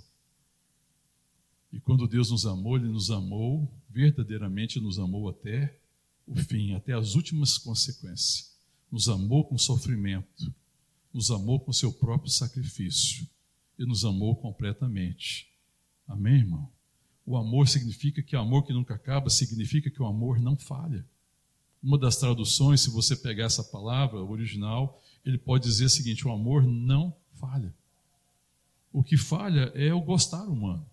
[1.71, 5.79] E quando Deus nos amou, Ele nos amou, verdadeiramente nos amou até
[6.27, 8.57] o fim, até as últimas consequências.
[8.91, 10.51] Nos amou com sofrimento,
[11.12, 13.29] nos amou com seu próprio sacrifício
[13.79, 15.47] e nos amou completamente.
[16.07, 16.78] Amém, irmão?
[17.29, 21.05] O amor significa que o amor que nunca acaba significa que o amor não falha.
[21.83, 26.33] Uma das traduções, se você pegar essa palavra original, ele pode dizer o seguinte: o
[26.33, 27.75] amor não falha.
[28.91, 30.87] O que falha é o gostar humano.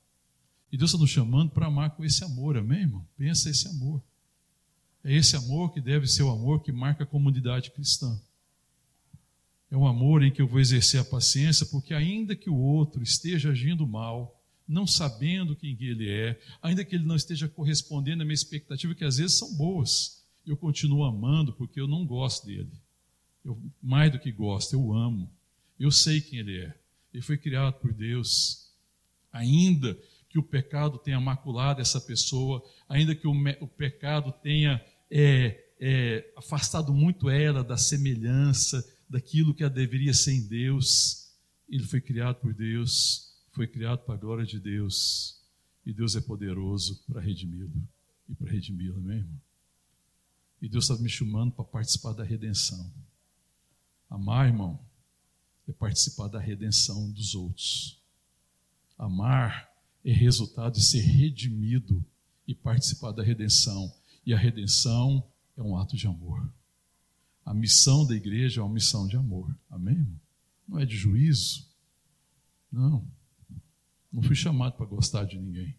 [0.70, 3.08] E Deus está nos chamando para amar com esse amor, amém, irmão?
[3.18, 4.04] Pensa esse amor.
[5.06, 8.20] É esse amor que deve ser o amor que marca a comunidade cristã.
[9.72, 13.02] É um amor em que eu vou exercer a paciência, porque ainda que o outro
[13.02, 14.36] esteja agindo mal,
[14.68, 19.04] não sabendo quem ele é, ainda que ele não esteja correspondendo à minha expectativa, que
[19.04, 20.24] às vezes são boas.
[20.46, 22.72] Eu continuo amando porque eu não gosto dele.
[23.44, 25.32] Eu, mais do que gosto, eu amo.
[25.80, 26.76] Eu sei quem ele é.
[27.14, 28.72] Ele foi criado por Deus.
[29.32, 29.98] Ainda
[30.30, 36.34] que o pecado tenha maculado essa pessoa, ainda que o, o pecado tenha é, é,
[36.36, 41.32] afastado muito ela da semelhança, daquilo que ela deveria ser em Deus,
[41.70, 45.42] ele foi criado por Deus foi criado para a glória de Deus
[45.86, 47.72] e Deus é poderoso para redimi-lo
[48.28, 49.42] e para redimi-lo, amém, irmão?
[50.62, 52.92] E Deus está me chamando para participar da redenção.
[54.10, 54.78] Amar, irmão,
[55.70, 57.98] é participar da redenção dos outros.
[58.98, 59.72] Amar
[60.04, 62.04] é resultado de ser redimido
[62.46, 63.94] e participar da redenção.
[64.26, 66.52] E a redenção é um ato de amor.
[67.46, 69.56] A missão da igreja é uma missão de amor.
[69.70, 70.06] Amém?
[70.68, 71.70] Não é de juízo.
[72.70, 73.08] Não.
[74.16, 75.76] Não fui chamado para gostar de ninguém.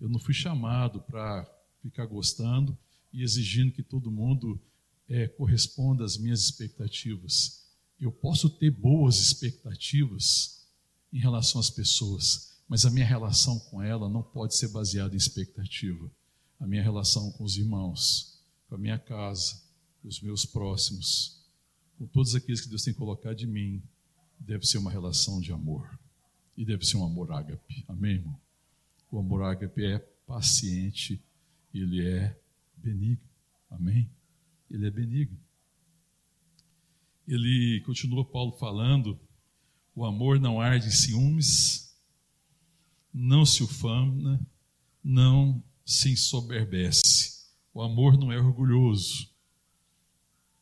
[0.00, 1.46] Eu não fui chamado para
[1.82, 2.74] ficar gostando
[3.12, 4.58] e exigindo que todo mundo
[5.06, 7.62] é, corresponda às minhas expectativas.
[8.00, 10.66] Eu posso ter boas expectativas
[11.12, 15.18] em relação às pessoas, mas a minha relação com ela não pode ser baseada em
[15.18, 16.10] expectativa.
[16.58, 19.60] A minha relação com os irmãos, com a minha casa,
[20.00, 21.44] com os meus próximos,
[21.98, 23.82] com todos aqueles que Deus tem colocado de mim,
[24.38, 25.99] deve ser uma relação de amor.
[26.60, 27.86] E deve ser um amor ágape.
[27.88, 28.38] Amém, irmão?
[29.10, 31.18] O amor ágape é paciente,
[31.72, 32.38] ele é
[32.76, 33.26] benigno.
[33.70, 34.10] Amém?
[34.70, 35.38] Ele é benigno.
[37.26, 39.18] Ele continua Paulo falando:
[39.94, 41.96] o amor não arde em ciúmes,
[43.10, 44.38] não se ufana,
[45.02, 47.48] não se ensoberbece.
[47.72, 49.30] O amor não é orgulhoso.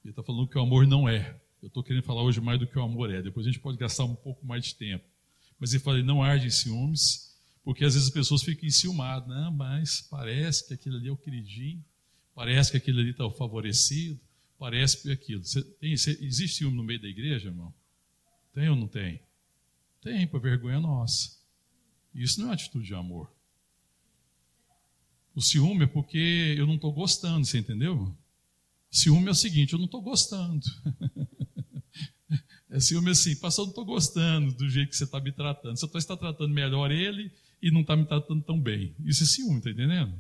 [0.05, 1.41] Ele está falando que o amor não é.
[1.61, 3.21] Eu estou querendo falar hoje mais do que o amor é.
[3.21, 5.18] Depois a gente pode gastar um pouco mais de tempo.
[5.59, 9.29] Mas ele fala: não arde em ciúmes, porque às vezes as pessoas ficam enciumadas.
[9.29, 11.85] Não, mas parece que aquele ali é o queridinho,
[12.35, 14.18] parece que aquele ali está favorecido,
[14.59, 15.44] parece que aquilo.
[15.44, 17.73] Você tem, você, existe ciúme no meio da igreja, irmão?
[18.55, 19.21] Tem ou não tem?
[20.01, 21.37] Tem, por vergonha nossa.
[22.14, 23.31] Isso não é atitude de amor.
[25.35, 28.12] O ciúme é porque eu não estou gostando, você entendeu?
[28.90, 30.66] Ciúme é o seguinte, eu não estou gostando.
[32.71, 35.77] é ciúme assim, pastor, não estou gostando do jeito que você está me tratando.
[35.77, 38.95] Você está tratando melhor ele e não está me tratando tão bem.
[39.05, 40.13] Isso é ciúme, está entendendo?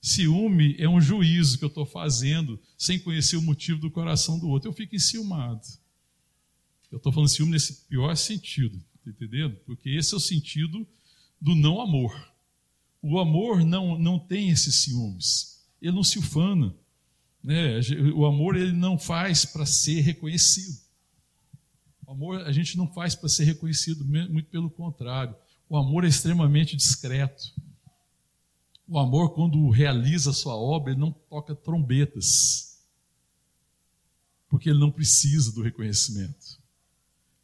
[0.00, 4.48] Ciúme é um juízo que eu estou fazendo sem conhecer o motivo do coração do
[4.48, 4.68] outro.
[4.68, 5.62] Eu fico enciumado.
[6.90, 9.56] Eu estou falando ciúme nesse pior sentido, está entendendo?
[9.64, 10.86] Porque esse é o sentido
[11.40, 12.32] do não amor.
[13.00, 15.64] O amor não, não tem esses ciúmes.
[15.80, 16.74] Ele não se ufana.
[17.42, 17.80] Né?
[18.14, 20.81] O amor ele não faz para ser reconhecido.
[22.12, 25.34] O amor a gente não faz para ser reconhecido, muito pelo contrário.
[25.66, 27.42] O amor é extremamente discreto.
[28.86, 32.84] O amor, quando realiza a sua obra, ele não toca trombetas.
[34.46, 36.60] Porque ele não precisa do reconhecimento.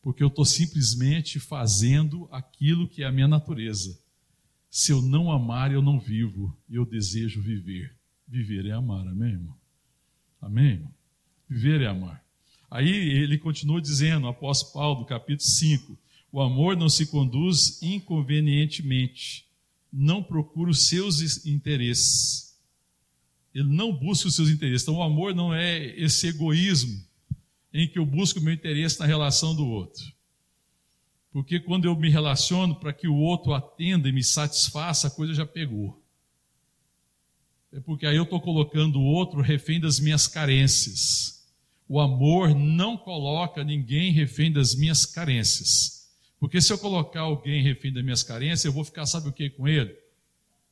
[0.03, 3.99] Porque eu estou simplesmente fazendo aquilo que é a minha natureza.
[4.71, 6.55] Se eu não amar, eu não vivo.
[6.69, 7.97] Eu desejo viver.
[8.27, 9.57] Viver é amar, amém, irmão?
[10.43, 10.87] Amém?
[11.49, 12.28] Viver é amar.
[12.71, 15.99] Aí ele continua dizendo, apóstolo Paulo, capítulo 5,
[16.31, 19.47] o amor não se conduz inconvenientemente,
[19.93, 22.59] não procura os seus interesses.
[23.55, 24.83] Ele não busca os seus interesses.
[24.83, 27.03] Então, o amor não é esse egoísmo
[27.73, 30.05] em que eu busco o meu interesse na relação do outro.
[31.33, 35.33] Porque quando eu me relaciono para que o outro atenda e me satisfaça, a coisa
[35.33, 36.03] já pegou
[37.73, 41.38] é porque aí eu estou colocando o outro refém das minhas carências.
[41.89, 46.09] O amor não coloca ninguém refém das minhas carências.
[46.39, 49.51] Porque se eu colocar alguém refém das minhas carências, eu vou ficar, sabe o que
[49.51, 49.97] com ele?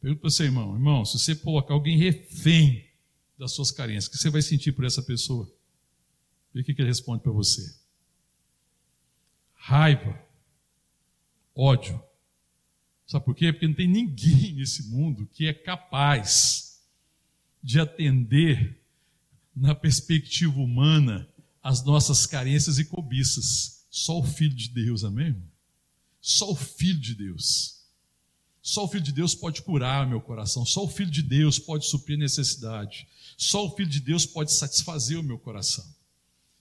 [0.00, 2.86] Pergunto para você, irmão, irmão, se você colocar alguém refém
[3.38, 5.50] das suas carências, o que você vai sentir por essa pessoa?
[6.54, 7.76] E o que ele responde para você?
[9.54, 10.22] Raiva,
[11.54, 12.00] ódio.
[13.06, 13.52] Sabe por quê?
[13.52, 16.80] Porque não tem ninguém nesse mundo que é capaz
[17.62, 18.75] de atender,
[19.56, 21.26] na perspectiva humana,
[21.62, 23.86] as nossas carências e cobiças.
[23.90, 25.34] Só o Filho de Deus, amém?
[26.20, 27.76] Só o Filho de Deus.
[28.60, 30.66] Só o Filho de Deus pode curar meu coração.
[30.66, 33.08] Só o Filho de Deus pode suprir necessidade.
[33.38, 35.84] Só o Filho de Deus pode satisfazer o meu coração.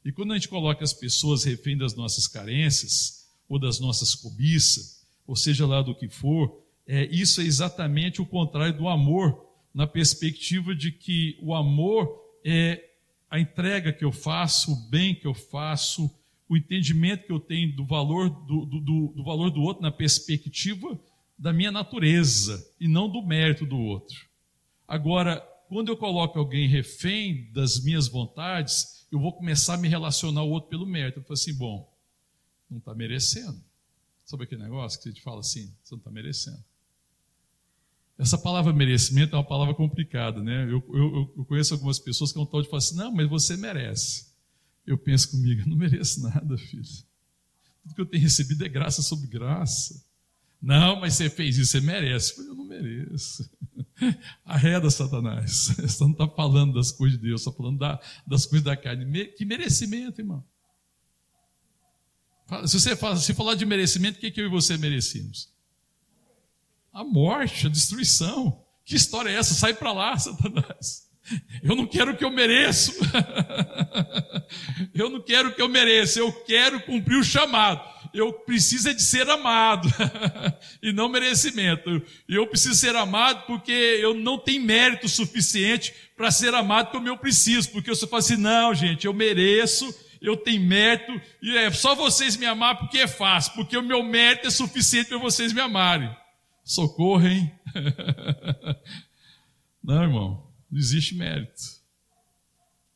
[0.03, 5.03] E quando a gente coloca as pessoas refém das nossas carências, ou das nossas cobiças,
[5.27, 9.85] ou seja lá do que for, é, isso é exatamente o contrário do amor na
[9.85, 12.91] perspectiva de que o amor é
[13.29, 16.09] a entrega que eu faço, o bem que eu faço,
[16.47, 20.99] o entendimento que eu tenho do valor do, do, do, valor do outro na perspectiva
[21.37, 24.27] da minha natureza e não do mérito do outro.
[24.87, 30.41] Agora, quando eu coloco alguém refém das minhas vontades, eu vou começar a me relacionar
[30.41, 31.19] ao outro pelo mérito.
[31.19, 31.91] Eu falo assim, bom,
[32.69, 33.59] não está merecendo.
[34.23, 36.63] Sabe aquele negócio que a gente fala assim, você não está merecendo.
[38.17, 40.63] Essa palavra merecimento é uma palavra complicada, né?
[40.63, 43.57] Eu, eu, eu conheço algumas pessoas que não estão de falar assim, não, mas você
[43.57, 44.27] merece.
[44.87, 46.83] Eu penso comigo, eu não mereço nada, filho.
[47.83, 50.01] Tudo que eu tenho recebido é graça sobre graça.
[50.61, 52.39] Não, mas você fez isso, você merece.
[52.39, 53.49] Eu não mereço.
[54.43, 55.67] Arreda, Satanás.
[55.77, 59.25] Você não está falando das coisas de Deus, está falando da, das coisas da carne.
[59.27, 60.43] Que merecimento, irmão.
[62.67, 65.49] Se você fala, se falar de merecimento, o que, que eu e você merecemos?
[66.95, 68.63] A morte, a destruição.
[68.85, 69.53] Que história é essa?
[69.53, 71.03] Sai para lá, Satanás.
[71.61, 72.93] Eu não quero o que eu mereço.
[74.95, 76.19] eu não quero o que eu mereço.
[76.19, 77.81] Eu quero cumprir o chamado.
[78.13, 79.89] Eu preciso é de ser amado
[80.81, 82.01] e não merecimento.
[82.29, 87.17] Eu preciso ser amado porque eu não tenho mérito suficiente para ser amado como eu
[87.17, 87.71] preciso.
[87.71, 91.93] Porque eu só falo assim, não, gente, eu mereço, eu tenho mérito e é só
[91.93, 95.59] vocês me amar porque é fácil, porque o meu mérito é suficiente para vocês me
[95.59, 96.15] amarem.
[96.65, 97.51] Socorro, hein?
[99.83, 100.47] não, irmão.
[100.69, 101.61] Não existe mérito.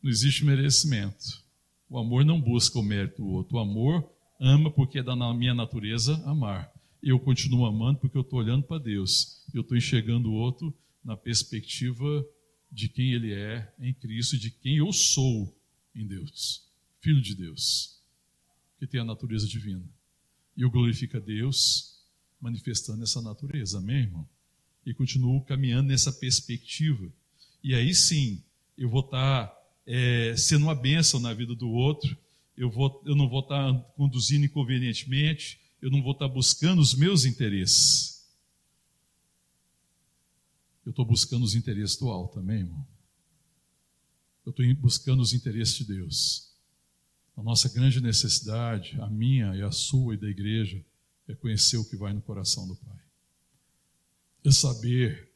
[0.02, 1.44] Não existe merecimento.
[1.88, 3.58] O amor não busca o mérito do outro.
[3.58, 6.74] O amor ama porque é da minha natureza amar.
[7.02, 9.46] Eu continuo amando porque eu estou olhando para Deus.
[9.54, 10.74] Eu estou enxergando o outro
[11.06, 12.26] na perspectiva
[12.72, 15.56] de quem ele é em Cristo, de quem eu sou
[15.96, 16.68] em Deus.
[17.02, 18.02] Filho de Deus,
[18.80, 19.88] que tem a natureza divina.
[20.58, 21.99] E eu glorifico a Deus
[22.42, 23.80] manifestando essa natureza.
[23.80, 24.28] Amém, irmão?
[24.86, 27.12] E continuo caminhando nessa perspectiva
[27.64, 28.42] e aí sim,
[28.78, 32.18] eu vou estar tá, é, sendo uma bênção na vida do outro,
[32.56, 36.80] eu, vou, eu não vou estar tá conduzindo inconvenientemente, eu não vou estar tá buscando
[36.80, 38.26] os meus interesses.
[40.86, 42.88] Eu estou buscando os interesses do alto também, irmão.
[44.46, 46.50] Eu estou buscando os interesses de Deus.
[47.36, 50.84] A nossa grande necessidade, a minha e a sua e da igreja,
[51.30, 53.00] é conhecer o que vai no coração do Pai.
[54.44, 55.30] É saber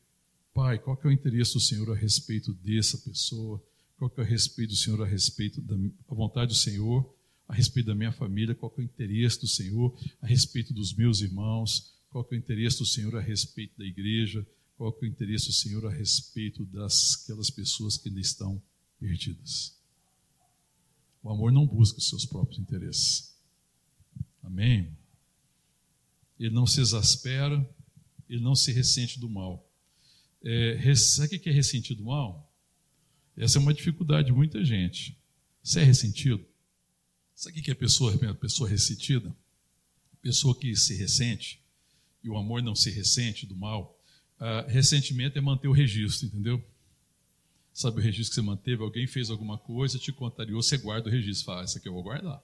[0.53, 3.63] Pai, qual que é o interesse do Senhor a respeito dessa pessoa?
[3.97, 5.75] Qual que é o respeito do Senhor a respeito da
[6.07, 7.11] vontade do Senhor,
[7.47, 8.55] a respeito da minha família?
[8.55, 11.93] Qual que é o interesse do Senhor a respeito dos meus irmãos?
[12.09, 14.45] Qual que é o interesse do Senhor a respeito da igreja?
[14.77, 18.61] Qual que é o interesse do Senhor a respeito das aquelas pessoas que ainda estão
[18.99, 19.75] perdidas?
[21.21, 23.33] O amor não busca os seus próprios interesses.
[24.43, 25.02] Amém?
[26.43, 27.67] Ele não se exaspera,
[28.29, 29.67] ele não se ressente do mal
[30.43, 32.51] é, sabe o que é ressentido mal?
[33.37, 35.17] Essa é uma dificuldade de muita gente.
[35.63, 36.45] Você é ressentido?
[37.33, 39.33] Sabe o que é pessoa, pessoa ressentida?
[40.21, 41.61] Pessoa que se ressente,
[42.23, 43.97] e o amor não se ressente do mal.
[44.39, 46.63] Ah, ressentimento é manter o registro, entendeu?
[47.73, 48.83] Sabe o registro que você manteve?
[48.83, 51.45] Alguém fez alguma coisa, te contrariou, você guarda o registro.
[51.45, 52.41] Fala, ah, aqui eu vou guardar.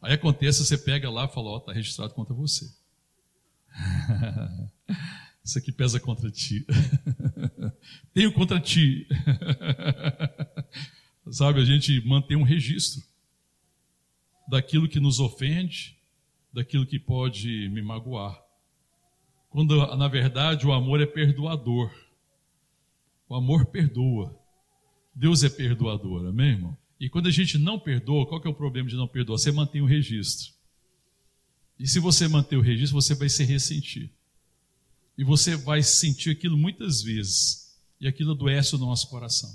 [0.00, 2.72] Aí acontece, você pega lá e fala, ó, oh, está registrado contra você.
[5.44, 6.66] Isso aqui pesa contra ti.
[8.12, 9.06] Tenho contra ti.
[11.30, 13.02] Sabe, a gente mantém um registro
[14.48, 15.96] daquilo que nos ofende,
[16.52, 18.40] daquilo que pode me magoar.
[19.48, 21.90] Quando, na verdade, o amor é perdoador.
[23.28, 24.38] O amor perdoa.
[25.14, 26.76] Deus é perdoador, amém, irmão?
[26.98, 29.38] E quando a gente não perdoa, qual que é o problema de não perdoar?
[29.38, 30.52] Você mantém o registro.
[31.80, 34.10] E se você manter o registro, você vai se ressentir.
[35.16, 37.74] E você vai sentir aquilo muitas vezes.
[37.98, 39.50] E aquilo adoece o nosso coração.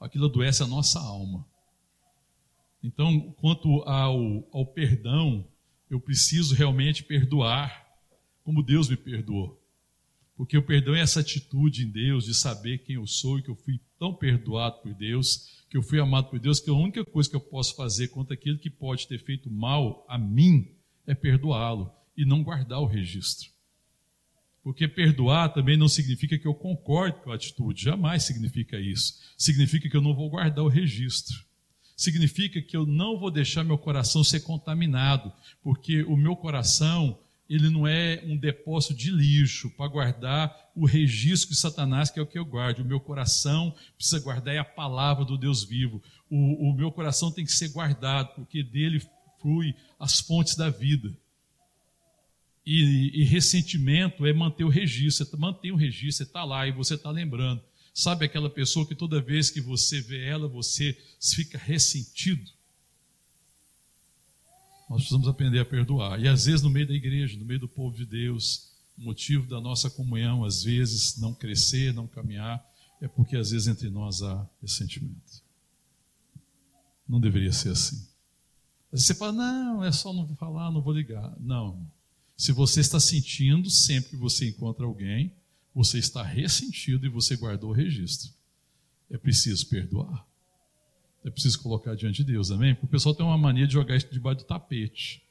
[0.00, 1.46] Aquilo adoece a nossa alma.
[2.82, 5.46] Então, quanto ao, ao perdão,
[5.88, 7.86] eu preciso realmente perdoar
[8.42, 9.62] como Deus me perdoou.
[10.36, 13.48] Porque o perdão é essa atitude em Deus de saber quem eu sou e que
[13.48, 17.04] eu fui tão perdoado por Deus, que eu fui amado por Deus, que a única
[17.04, 20.75] coisa que eu posso fazer contra aquilo que pode ter feito mal a mim
[21.06, 23.50] é perdoá-lo e não guardar o registro.
[24.62, 29.14] Porque perdoar também não significa que eu concorde com a atitude, jamais significa isso.
[29.38, 31.36] Significa que eu não vou guardar o registro.
[31.96, 35.32] Significa que eu não vou deixar meu coração ser contaminado,
[35.62, 37.16] porque o meu coração,
[37.48, 42.22] ele não é um depósito de lixo para guardar o registro de Satanás, que é
[42.22, 42.80] o que eu guardo.
[42.80, 46.02] O meu coração precisa guardar é a palavra do Deus vivo.
[46.28, 49.00] O, o meu coração tem que ser guardado, porque dele
[49.46, 51.16] flui as fontes da vida.
[52.66, 55.38] E, e, ressentimento é manter o registro.
[55.38, 57.62] Mantém o registro, você está lá e você está lembrando.
[57.94, 62.50] Sabe aquela pessoa que toda vez que você vê ela, você fica ressentido?
[64.90, 66.20] Nós precisamos aprender a perdoar.
[66.20, 69.46] E às vezes, no meio da igreja, no meio do povo de Deus, o motivo
[69.46, 72.64] da nossa comunhão, às vezes, não crescer, não caminhar,
[73.00, 75.44] é porque às vezes entre nós há ressentimento.
[77.08, 78.15] Não deveria ser assim.
[78.92, 81.34] Você fala, não, é só não falar, não vou ligar.
[81.40, 81.86] Não,
[82.36, 85.32] se você está sentindo sempre que você encontra alguém,
[85.74, 88.30] você está ressentido e você guardou o registro.
[89.10, 90.26] É preciso perdoar.
[91.24, 92.74] É preciso colocar diante de Deus, amém?
[92.74, 95.22] Porque o pessoal tem uma mania de jogar isso debaixo do tapete.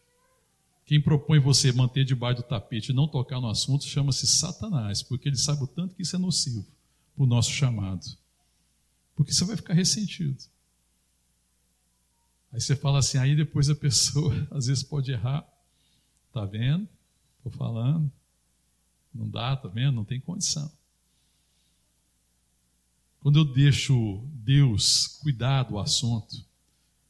[0.85, 5.29] Quem propõe você manter debaixo do tapete e não tocar no assunto chama-se Satanás, porque
[5.29, 6.65] ele sabe o tanto que isso é nocivo
[7.15, 8.05] para o nosso chamado.
[9.15, 10.37] Porque você vai ficar ressentido.
[12.55, 15.45] Aí você fala assim, aí depois a pessoa às vezes pode errar.
[16.29, 16.87] Está vendo?
[17.37, 18.09] Estou falando.
[19.13, 19.95] Não dá, tá vendo?
[19.95, 20.71] Não tem condição.
[23.19, 26.45] Quando eu deixo Deus cuidar do assunto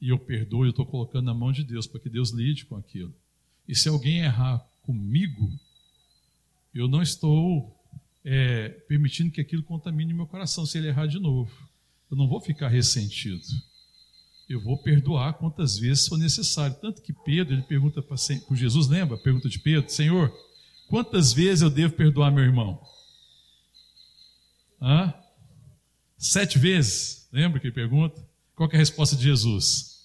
[0.01, 2.75] e eu perdoo, eu estou colocando na mão de Deus para que Deus lide com
[2.75, 3.13] aquilo.
[3.67, 5.53] E se alguém errar comigo,
[6.73, 7.71] eu não estou
[8.23, 11.69] é, permitindo que aquilo contamine meu coração se ele errar de novo.
[12.09, 13.45] Eu não vou ficar ressentido.
[14.47, 16.75] Eu vou perdoar quantas vezes for necessário.
[16.79, 18.15] Tanto que Pedro, ele pergunta para
[18.51, 19.89] Jesus, lembra pergunta de Pedro?
[19.89, 20.31] Senhor,
[20.87, 22.79] quantas vezes eu devo perdoar meu irmão?
[24.81, 25.13] Hã?
[26.17, 27.27] Sete vezes.
[27.31, 28.23] Lembra que ele pergunta?
[28.55, 30.03] Qual é a resposta de Jesus?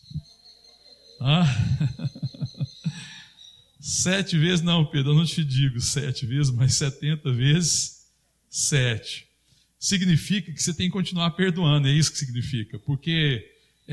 [1.21, 1.45] Hã?
[3.83, 8.07] Sete vezes, não, Pedro, eu não te digo sete vezes, mas setenta vezes
[8.49, 9.27] sete.
[9.79, 12.79] Significa que você tem que continuar perdoando, é isso que significa.
[12.79, 13.43] Porque,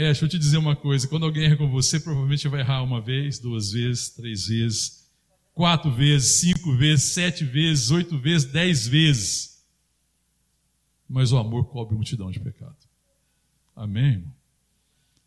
[0.01, 2.83] é, deixa eu te dizer uma coisa: quando alguém erra com você, provavelmente vai errar
[2.83, 5.09] uma vez, duas vezes, três vezes,
[5.53, 9.63] quatro vezes, cinco vezes, sete vezes, oito vezes, dez vezes.
[11.09, 12.75] Mas o amor cobre multidão de pecado.
[13.75, 14.33] Amém, irmão?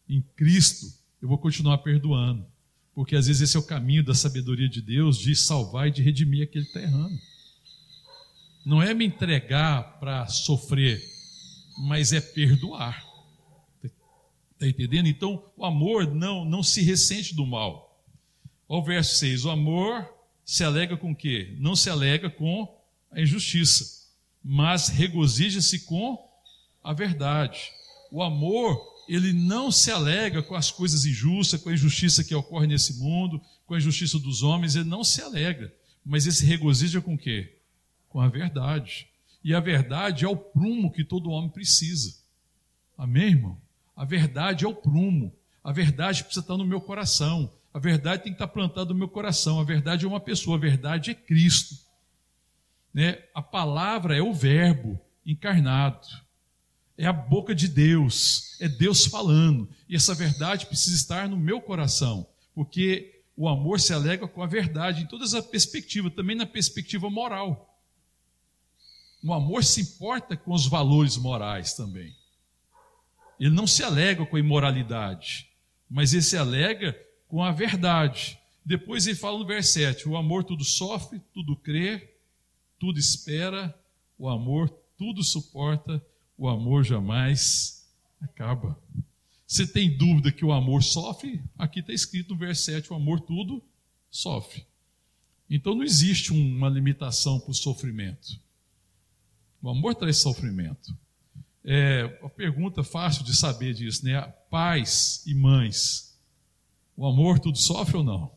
[0.08, 0.86] Em Cristo,
[1.20, 2.46] eu vou continuar perdoando
[2.94, 6.02] porque às vezes esse é o caminho da sabedoria de Deus de salvar e de
[6.02, 7.18] redimir aquele que está errando.
[8.64, 11.02] Não é me entregar para sofrer,
[11.78, 13.09] mas é perdoar.
[14.60, 15.08] Está entendendo?
[15.08, 17.98] Então, o amor não, não se ressente do mal.
[18.68, 20.06] Olha o verso 6: o amor
[20.44, 21.56] se alega com o quê?
[21.58, 22.68] Não se alega com
[23.10, 24.10] a injustiça,
[24.44, 26.22] mas regozija-se com
[26.84, 27.72] a verdade.
[28.12, 32.66] O amor ele não se alega com as coisas injustas, com a injustiça que ocorre
[32.66, 37.00] nesse mundo, com a injustiça dos homens, ele não se alegra, mas ele se regozija
[37.00, 37.56] com o quê?
[38.10, 39.08] Com a verdade.
[39.42, 42.14] E a verdade é o prumo que todo homem precisa.
[42.98, 43.58] Amém, irmão?
[44.00, 45.30] A verdade é o prumo.
[45.62, 47.52] A verdade precisa estar no meu coração.
[47.72, 49.60] A verdade tem que estar plantada no meu coração.
[49.60, 51.74] A verdade é uma pessoa, a verdade é Cristo.
[52.94, 53.22] Né?
[53.34, 56.08] A palavra é o Verbo encarnado
[57.00, 59.66] é a boca de Deus, é Deus falando.
[59.88, 64.46] E essa verdade precisa estar no meu coração, porque o amor se alega com a
[64.46, 67.74] verdade em todas as perspectivas, também na perspectiva moral.
[69.24, 72.14] O amor se importa com os valores morais também.
[73.40, 75.48] Ele não se alega com a imoralidade,
[75.88, 76.92] mas ele se alega
[77.26, 78.38] com a verdade.
[78.62, 82.16] Depois ele fala no verso 7: o amor tudo sofre, tudo crê,
[82.78, 83.74] tudo espera,
[84.18, 84.68] o amor
[84.98, 86.04] tudo suporta,
[86.36, 88.78] o amor jamais acaba.
[89.46, 91.42] Você tem dúvida que o amor sofre?
[91.58, 93.64] Aqui está escrito no verso 7: o amor tudo
[94.10, 94.66] sofre.
[95.48, 98.38] Então não existe uma limitação para o sofrimento.
[99.62, 100.94] O amor traz sofrimento.
[101.64, 104.20] É uma pergunta fácil de saber disso, né?
[104.50, 106.18] Pais e mães,
[106.96, 108.32] o amor tudo sofre ou não?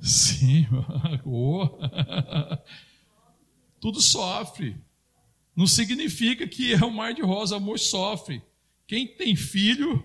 [0.00, 0.66] Sim,
[1.24, 1.68] oh.
[3.80, 4.80] tudo sofre
[5.54, 8.42] não significa que é um mar de rosa, amor sofre.
[8.86, 10.04] Quem tem filho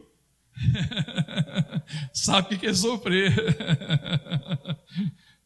[2.13, 3.33] sabe o que é sofrer.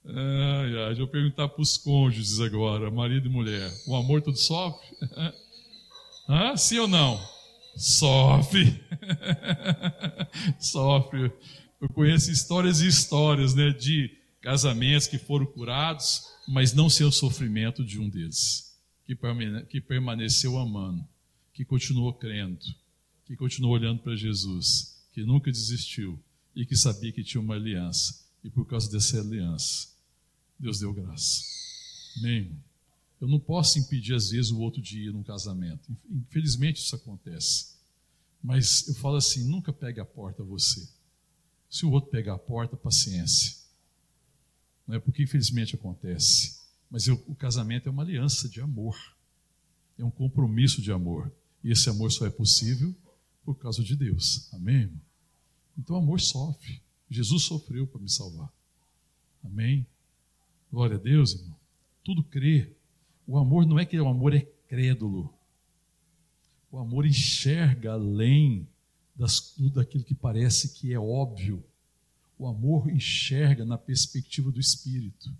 [0.06, 4.38] ai, ai, deixa eu perguntar para os cônjuges agora, marido e mulher: o amor tudo
[4.38, 4.88] sofre?
[6.32, 6.56] Hã?
[6.56, 7.20] Sim ou não?
[7.76, 8.82] Sofre.
[10.58, 11.30] sofre.
[11.82, 17.12] Eu conheço histórias e histórias né, de casamentos que foram curados, mas não sem o
[17.12, 18.72] sofrimento de um deles
[19.70, 21.06] que permaneceu amando,
[21.54, 22.66] que continuou crendo,
[23.26, 26.18] que continuou olhando para Jesus, que nunca desistiu
[26.56, 28.26] e que sabia que tinha uma aliança.
[28.42, 29.90] E por causa dessa aliança,
[30.58, 31.44] Deus deu graça.
[32.20, 32.58] Amém?
[33.22, 35.96] Eu não posso impedir, às vezes, o outro de ir num casamento.
[36.10, 37.76] Infelizmente, isso acontece.
[38.44, 40.90] Mas eu falo assim: nunca pegue a porta você.
[41.70, 43.56] Se o outro pegar a porta, paciência.
[44.88, 46.60] Não é porque, infelizmente, acontece.
[46.90, 48.98] Mas eu, o casamento é uma aliança de amor,
[49.98, 51.32] é um compromisso de amor.
[51.64, 52.94] E esse amor só é possível
[53.46, 54.52] por causa de Deus.
[54.52, 54.82] Amém?
[54.82, 55.02] Irmão?
[55.78, 56.82] Então o amor sofre.
[57.10, 58.52] Jesus sofreu para me salvar.
[59.44, 59.86] Amém?
[60.72, 61.56] Glória a Deus, irmão.
[62.04, 62.76] Tudo crê.
[63.32, 65.34] O amor não é que o amor é crédulo.
[66.70, 68.68] O amor enxerga além
[69.16, 71.64] das, daquilo que parece que é óbvio.
[72.38, 75.34] O amor enxerga na perspectiva do Espírito.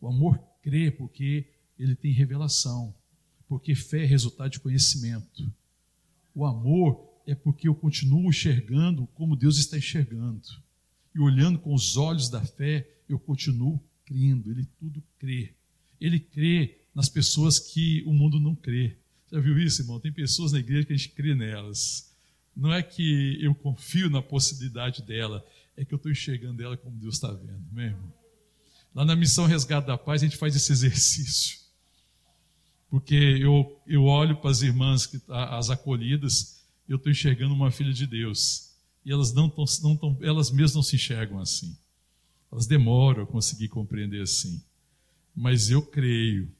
[0.00, 1.44] O amor crê porque
[1.78, 2.94] ele tem revelação,
[3.46, 5.52] porque fé é resultado de conhecimento.
[6.34, 10.48] O amor é porque eu continuo enxergando como Deus está enxergando.
[11.14, 14.50] E olhando com os olhos da fé, eu continuo crendo.
[14.50, 15.52] Ele tudo crê.
[16.00, 18.96] Ele crê nas pessoas que o mundo não crê.
[19.30, 20.00] Já viu isso, irmão?
[20.00, 22.14] Tem pessoas na igreja que a gente crê nelas.
[22.54, 25.44] Não é que eu confio na possibilidade dela,
[25.76, 28.12] é que eu estou enxergando ela como Deus está vendo, meu irmão.
[28.94, 31.60] Lá na missão Resgate da Paz, a gente faz esse exercício.
[32.90, 37.92] Porque eu, eu olho para as irmãs, que, as acolhidas, eu estou enxergando uma filha
[37.92, 38.74] de Deus.
[39.04, 41.76] E elas, não tão, não tão, elas mesmas não se enxergam assim.
[42.50, 44.60] Elas demoram a conseguir compreender assim.
[45.34, 46.52] Mas eu creio,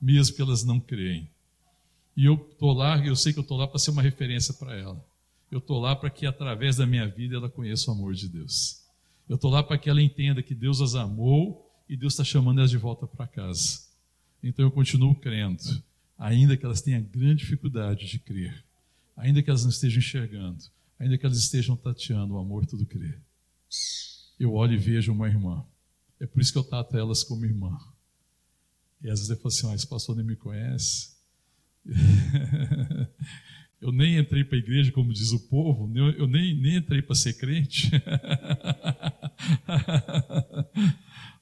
[0.00, 1.28] mesmo que elas não creem.
[2.16, 4.74] E eu estou lá, eu sei que eu estou lá para ser uma referência para
[4.74, 5.04] ela.
[5.50, 8.82] Eu estou lá para que através da minha vida ela conheça o amor de Deus.
[9.28, 12.58] Eu estou lá para que ela entenda que Deus as amou e Deus está chamando
[12.58, 13.86] elas de volta para casa.
[14.42, 15.62] Então eu continuo crendo,
[16.18, 18.64] ainda que elas tenham grande dificuldade de crer,
[19.16, 20.62] ainda que elas não estejam enxergando,
[20.98, 23.20] ainda que elas estejam tateando, o amor tudo crer.
[24.38, 25.64] Eu olho e vejo uma irmã.
[26.20, 27.78] É por isso que eu trato elas como irmã.
[29.02, 31.16] E às vezes eu falo assim: ah, esse pastor nem me conhece.
[33.80, 37.14] eu nem entrei para a igreja, como diz o povo, eu nem, nem entrei para
[37.14, 37.90] ser crente.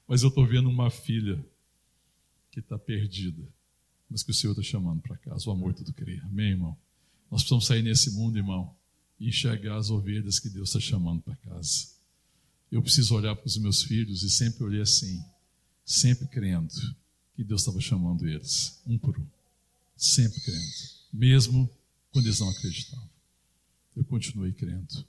[0.07, 1.43] Mas eu estou vendo uma filha
[2.49, 3.43] que está perdida,
[4.09, 5.49] mas que o Senhor está chamando para casa.
[5.49, 6.23] O amor tudo crer.
[6.23, 6.77] Amém, irmão?
[7.29, 8.73] Nós precisamos sair nesse mundo, irmão,
[9.19, 11.89] e enxergar as ovelhas que Deus está chamando para casa.
[12.71, 15.21] Eu preciso olhar para os meus filhos e sempre olhei assim,
[15.85, 16.73] sempre crendo
[17.37, 19.27] que Deus estava chamando eles, um por um.
[19.95, 20.73] Sempre crendo,
[21.13, 21.69] mesmo
[22.11, 23.07] quando eles não acreditavam.
[23.95, 25.05] Eu continuei crendo,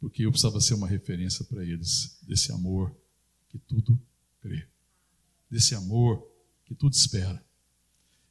[0.00, 2.94] porque eu precisava ser uma referência para eles desse amor
[3.48, 4.00] que tudo
[4.40, 4.64] crê,
[5.50, 6.24] desse amor
[6.64, 7.44] que tudo espera.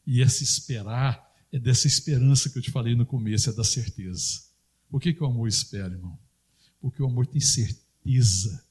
[0.08, 4.44] E esse esperar é dessa esperança que eu te falei no começo, é da certeza.
[4.90, 6.18] Por que, que o amor espera, irmão?
[6.80, 8.64] Porque o amor tem certeza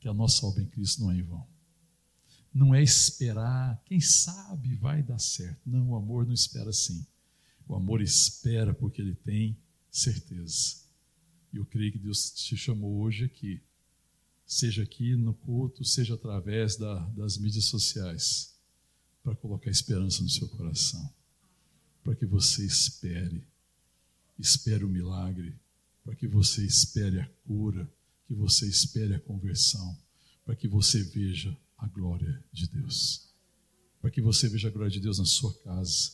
[0.00, 1.46] que a nossa obra em Cristo não é em vão.
[2.54, 5.60] Não é esperar, quem sabe vai dar certo.
[5.64, 7.06] Não, o amor não espera assim.
[7.66, 9.56] O amor espera porque ele tem
[9.90, 10.82] certeza.
[11.52, 13.60] E eu creio que Deus te chamou hoje aqui,
[14.46, 18.54] seja aqui no culto, seja através da, das mídias sociais
[19.22, 21.10] para colocar esperança no seu coração,
[22.02, 23.42] para que você espere,
[24.38, 25.54] espere o milagre,
[26.04, 27.88] para que você espere a cura,
[28.26, 29.96] que você espere a conversão,
[30.44, 33.28] para que você veja a glória de Deus,
[34.00, 36.12] para que você veja a glória de Deus na sua casa,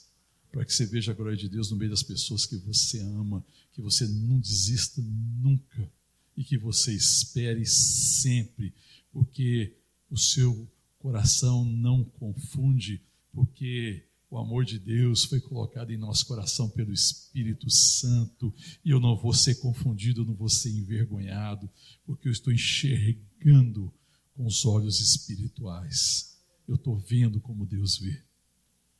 [0.50, 3.44] para que você veja a glória de Deus no meio das pessoas que você ama,
[3.72, 5.90] que você não desista nunca
[6.34, 8.72] e que você espere sempre,
[9.12, 9.76] porque
[10.10, 10.66] o seu
[10.98, 17.68] coração não confunde, porque o amor de Deus foi colocado em nosso coração pelo Espírito
[17.70, 21.68] Santo, e eu não vou ser confundido, não vou ser envergonhado,
[22.06, 23.92] porque eu estou enxergando
[24.39, 26.39] com os olhos espirituais.
[26.68, 28.22] Eu estou vendo como Deus vê.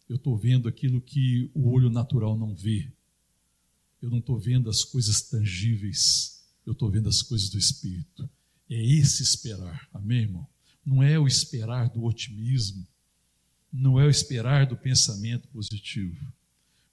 [0.09, 2.91] Eu estou vendo aquilo que o olho natural não vê.
[4.03, 8.29] Eu não estou vendo as coisas tangíveis, eu estou vendo as coisas do Espírito.
[8.69, 10.47] É esse esperar, amém, irmão?
[10.85, 12.87] não é o esperar do otimismo,
[13.71, 16.33] não é o esperar do pensamento positivo,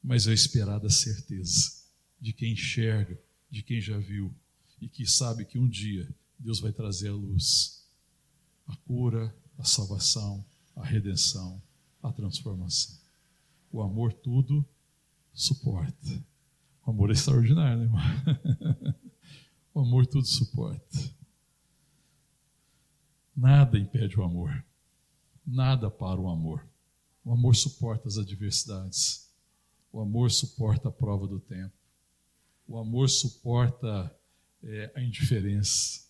[0.03, 1.71] mas é o esperar da certeza
[2.19, 3.17] de quem enxerga,
[3.49, 4.35] de quem já viu
[4.81, 7.74] e que sabe que um dia Deus vai trazer a luz,
[8.67, 10.45] a cura, a salvação,
[10.75, 11.61] a redenção,
[12.01, 12.95] a transformação.
[13.71, 14.65] O amor tudo
[15.33, 16.23] suporta.
[16.85, 18.01] O amor é extraordinário, né, irmão?
[19.73, 21.15] o amor tudo suporta.
[23.35, 24.63] Nada impede o amor.
[25.45, 26.65] Nada para o amor.
[27.23, 29.29] O amor suporta as adversidades.
[29.91, 31.73] O amor suporta a prova do tempo.
[32.67, 34.15] O amor suporta
[34.63, 36.04] é, a indiferença.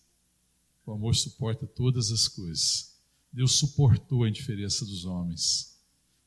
[0.86, 2.94] O amor suporta todas as coisas.
[3.32, 5.76] Deus suportou a indiferença dos homens.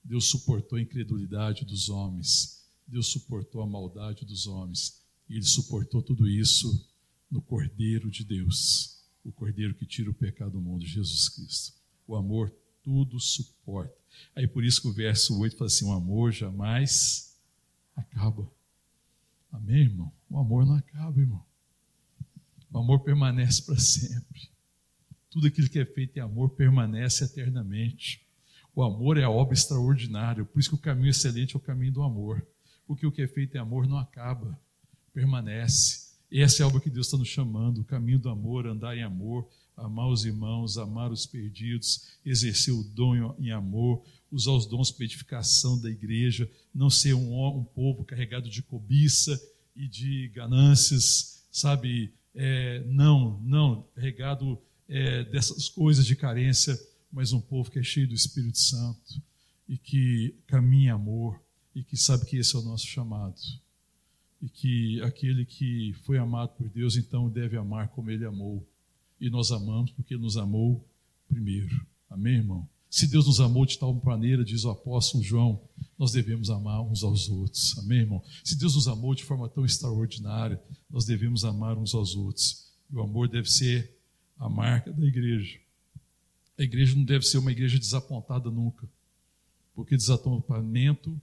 [0.04, 2.64] Deus suportou a incredulidade dos homens.
[2.86, 5.02] Deus suportou a maldade dos homens.
[5.30, 6.88] E Ele suportou tudo isso
[7.32, 11.74] no Cordeiro de Deus o Cordeiro que tira o pecado do mundo, Jesus Cristo.
[12.08, 12.54] O amor
[12.84, 13.96] tudo suporta.
[14.36, 17.38] Aí por isso que o verso 8 fala assim: o amor jamais
[17.96, 18.50] acaba.
[19.52, 20.12] Amém, irmão?
[20.30, 21.44] O amor não acaba, irmão.
[22.72, 24.50] O amor permanece para sempre.
[25.30, 28.22] Tudo aquilo que é feito em amor permanece eternamente.
[28.76, 31.94] O amor é a obra extraordinária, por isso que o caminho excelente é o caminho
[31.94, 32.46] do amor.
[32.88, 34.60] Porque o que é feito em amor não acaba,
[35.14, 36.10] permanece.
[36.32, 39.04] Essa é a obra que Deus está nos chamando, o caminho do amor, andar em
[39.04, 44.92] amor, amar os irmãos, amar os perdidos, exercer o dom em amor, usar os dons
[44.92, 49.40] para edificação da igreja, não ser um, um povo carregado de cobiça
[49.76, 52.14] e de ganâncias, sabe?
[52.42, 56.80] É, não, não, carregado é, dessas coisas de carência,
[57.12, 59.22] mas um povo que é cheio do Espírito Santo
[59.68, 61.38] e que caminha amor
[61.76, 63.36] e que sabe que esse é o nosso chamado
[64.42, 68.66] e que aquele que foi amado por Deus então deve amar como ele amou.
[69.20, 70.82] E nós amamos porque ele nos amou
[71.28, 71.86] primeiro.
[72.10, 72.66] Amém, irmão?
[72.90, 75.62] Se Deus nos amou de tal maneira, diz o apóstolo João,
[75.98, 77.78] nós devemos amar uns aos outros.
[77.78, 78.24] Amém, irmão?
[78.44, 80.60] Se Deus nos amou de forma tão extraordinária,
[80.90, 82.66] nós devemos amar uns aos outros.
[82.92, 83.96] E o amor deve ser
[84.40, 85.60] a marca da igreja.
[86.58, 88.90] A igreja não deve ser uma igreja desapontada nunca,
[89.76, 91.20] porque desapontamento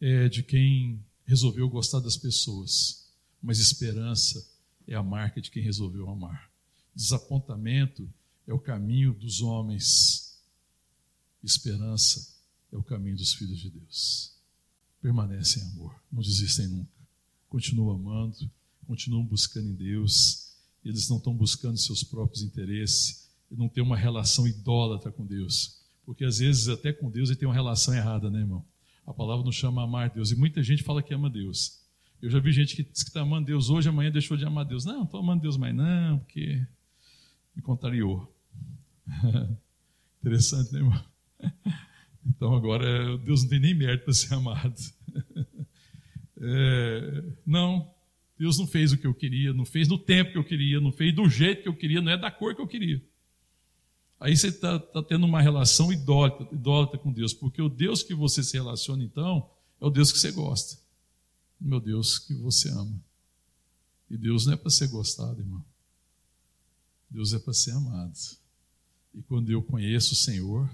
[0.00, 3.08] é de quem resolveu gostar das pessoas,
[3.40, 4.44] mas esperança
[4.86, 6.50] é a marca de quem resolveu amar.
[6.94, 8.08] Desapontamento
[8.46, 10.27] é o caminho dos homens
[11.42, 12.34] Esperança
[12.72, 14.32] é o caminho dos filhos de Deus.
[15.00, 16.90] Permanecem em amor, não desistem nunca.
[17.48, 18.50] Continuam amando,
[18.86, 20.52] continuam buscando em Deus.
[20.84, 25.78] Eles não estão buscando seus próprios interesses, não têm uma relação idólatra com Deus.
[26.04, 28.64] Porque às vezes, até com Deus, ele tem uma relação errada, né, irmão?
[29.06, 30.30] A palavra não chama amar Deus.
[30.30, 31.80] E muita gente fala que ama Deus.
[32.20, 34.64] Eu já vi gente que diz que está amando Deus hoje, amanhã deixou de amar
[34.64, 34.84] Deus.
[34.84, 36.66] Não, estou amando Deus mais, não, porque
[37.54, 38.34] me contrariou.
[40.20, 41.04] Interessante, né, irmão?
[42.26, 44.74] Então agora Deus não tem nem mérito para ser amado.
[46.40, 47.92] É, não,
[48.38, 50.92] Deus não fez o que eu queria, não fez no tempo que eu queria, não
[50.92, 53.02] fez do jeito que eu queria, não é da cor que eu queria.
[54.20, 58.14] Aí você está tá tendo uma relação idólatra, idólatra com Deus, porque o Deus que
[58.14, 60.80] você se relaciona então é o Deus que você gosta,
[61.60, 63.00] meu Deus que você ama.
[64.10, 65.64] E Deus não é para ser gostado, irmão.
[67.10, 68.12] Deus é para ser amado.
[69.14, 70.70] E quando eu conheço o Senhor,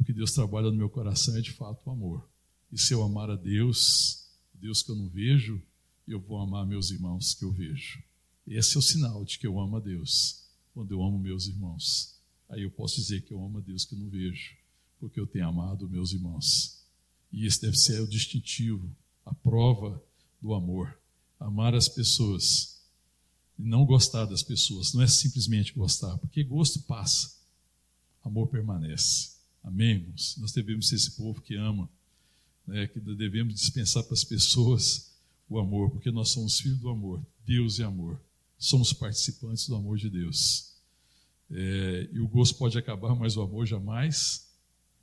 [0.00, 2.26] o que Deus trabalha no meu coração é de fato o amor.
[2.72, 5.60] E se eu amar a Deus, Deus que eu não vejo,
[6.08, 8.02] eu vou amar meus irmãos que eu vejo.
[8.46, 10.42] Esse é o sinal de que eu amo a Deus,
[10.72, 12.18] quando eu amo meus irmãos.
[12.48, 14.56] Aí eu posso dizer que eu amo a Deus que eu não vejo,
[14.98, 16.82] porque eu tenho amado meus irmãos.
[17.30, 18.90] E esse deve ser o distintivo,
[19.26, 20.02] a prova
[20.40, 20.98] do amor.
[21.38, 22.80] Amar as pessoas
[23.58, 24.94] e não gostar das pessoas.
[24.94, 27.36] Não é simplesmente gostar, porque gosto passa,
[28.24, 29.39] amor permanece.
[29.62, 30.36] Amém, irmãos?
[30.38, 31.88] Nós devemos ser esse povo que ama,
[32.66, 35.10] né, que devemos dispensar para as pessoas
[35.48, 37.20] o amor, porque nós somos filhos do amor.
[37.44, 38.20] Deus é amor.
[38.58, 40.72] Somos participantes do amor de Deus.
[41.50, 44.48] É, e o gosto pode acabar, mas o amor jamais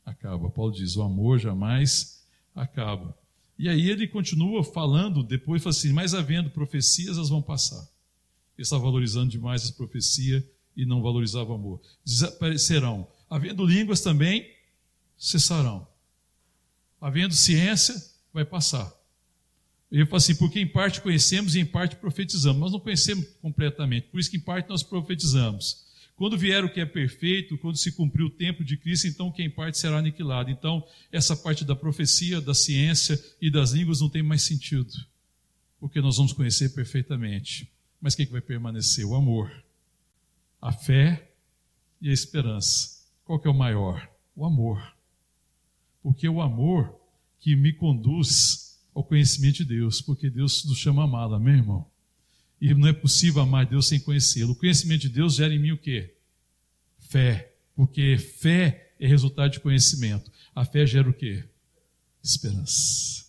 [0.06, 0.50] acaba.
[0.50, 2.24] Paulo diz: o amor jamais
[2.56, 3.18] acaba.
[3.60, 7.82] E aí ele continua falando, depois fala assim: mas havendo profecias, elas vão passar.
[8.58, 10.44] Ele está valorizando demais as profecias
[10.76, 11.82] e não valorizava o amor.
[12.06, 14.50] Desaparecerão havendo línguas também,
[15.18, 15.88] cessarão.
[17.00, 17.96] Havendo ciência,
[18.34, 18.92] vai passar.
[19.92, 22.60] Ele fala assim, porque em parte conhecemos e em parte profetizamos.
[22.60, 25.86] Nós não conhecemos completamente, por isso que em parte nós profetizamos.
[26.16, 29.50] Quando vier o que é perfeito, quando se cumprir o tempo de Cristo, então quem
[29.50, 30.50] parte será aniquilado.
[30.50, 34.92] Então, essa parte da profecia, da ciência e das línguas não tem mais sentido,
[35.80, 37.72] porque nós vamos conhecer perfeitamente.
[38.02, 39.06] Mas o que vai permanecer?
[39.06, 39.52] O amor,
[40.60, 41.30] a fé
[42.02, 42.97] e a esperança.
[43.28, 44.10] Qual que é o maior?
[44.34, 44.96] O amor.
[46.02, 46.98] Porque é o amor
[47.42, 51.86] que me conduz ao conhecimento de Deus, porque Deus nos chama a amá-lo, amém, irmão?
[52.60, 54.54] E não é possível amar Deus sem conhecê-lo.
[54.54, 56.16] O conhecimento de Deus gera em mim o quê?
[57.00, 57.54] Fé.
[57.76, 60.32] Porque fé é resultado de conhecimento.
[60.56, 61.44] A fé gera o quê?
[62.24, 63.26] Esperança.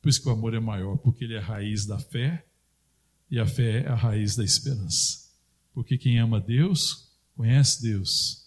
[0.00, 2.46] Por isso que o amor é maior, porque ele é a raiz da fé
[3.28, 5.28] e a fé é a raiz da esperança.
[5.74, 8.43] Porque quem ama Deus, conhece Deus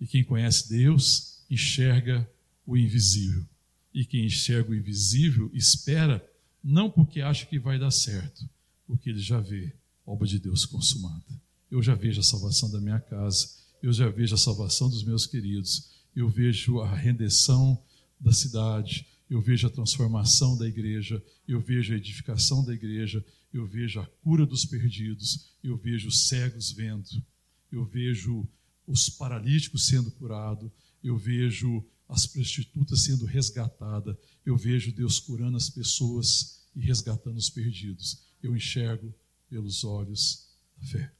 [0.00, 2.28] e quem conhece Deus enxerga
[2.66, 3.44] o invisível.
[3.92, 6.24] E quem enxerga o invisível espera
[6.62, 8.48] não porque acha que vai dar certo,
[8.86, 9.72] porque ele já vê
[10.06, 11.24] a obra de Deus consumada.
[11.70, 13.48] Eu já vejo a salvação da minha casa,
[13.82, 17.80] eu já vejo a salvação dos meus queridos, eu vejo a rendição
[18.20, 23.66] da cidade, eu vejo a transformação da igreja, eu vejo a edificação da igreja, eu
[23.66, 27.22] vejo a cura dos perdidos, eu vejo os cegos vendo,
[27.70, 28.46] eu vejo
[28.88, 30.70] os paralíticos sendo curados,
[31.04, 37.50] eu vejo as prostitutas sendo resgatadas, eu vejo Deus curando as pessoas e resgatando os
[37.50, 38.18] perdidos.
[38.42, 39.14] Eu enxergo
[39.48, 41.12] pelos olhos da fé.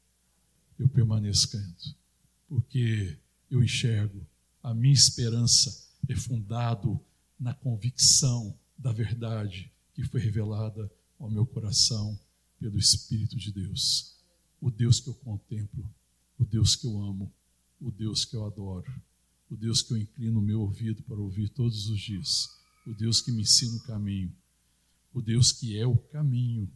[0.79, 1.95] Eu permaneço crendo,
[2.49, 3.19] porque
[3.51, 4.27] eu enxergo,
[4.63, 6.99] a minha esperança é fundado
[7.39, 12.19] na convicção da verdade que foi revelada ao meu coração
[12.59, 14.15] pelo Espírito de Deus.
[14.61, 15.85] O Deus que eu contemplo,
[16.39, 17.33] o Deus que eu amo,
[17.81, 18.93] o Deus que eu adoro,
[19.51, 22.49] o Deus que eu inclino o meu ouvido para ouvir todos os dias,
[22.87, 24.35] o Deus que me ensina o caminho,
[25.13, 26.71] o Deus que é o caminho,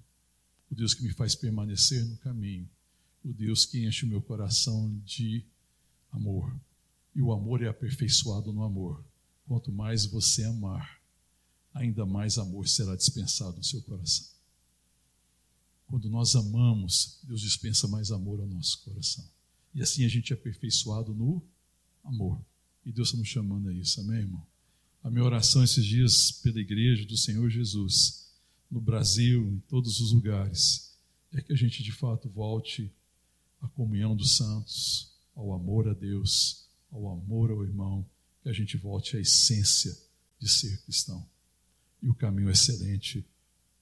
[0.71, 2.69] o Deus que me faz permanecer no caminho,
[3.25, 5.45] o Deus que enche o meu coração de
[6.11, 6.55] amor.
[7.15, 9.05] E o amor é aperfeiçoado no amor.
[9.47, 11.01] Quanto mais você amar,
[11.75, 14.27] ainda mais amor será dispensado no seu coração.
[15.87, 19.29] Quando nós amamos, Deus dispensa mais amor ao nosso coração.
[19.75, 21.43] E assim a gente é aperfeiçoado no
[22.05, 22.41] amor.
[22.85, 24.47] E Deus está nos chamando a isso, amém, irmão?
[25.03, 28.31] A minha oração esses dias pela igreja do Senhor Jesus,
[28.71, 30.97] no Brasil, em todos os lugares,
[31.33, 32.93] é que a gente de fato volte
[33.61, 38.07] à comunhão dos santos, ao amor a Deus, ao amor ao irmão,
[38.43, 39.97] que a gente volte à essência
[40.39, 41.27] de ser cristão.
[42.03, 43.25] E o caminho excelente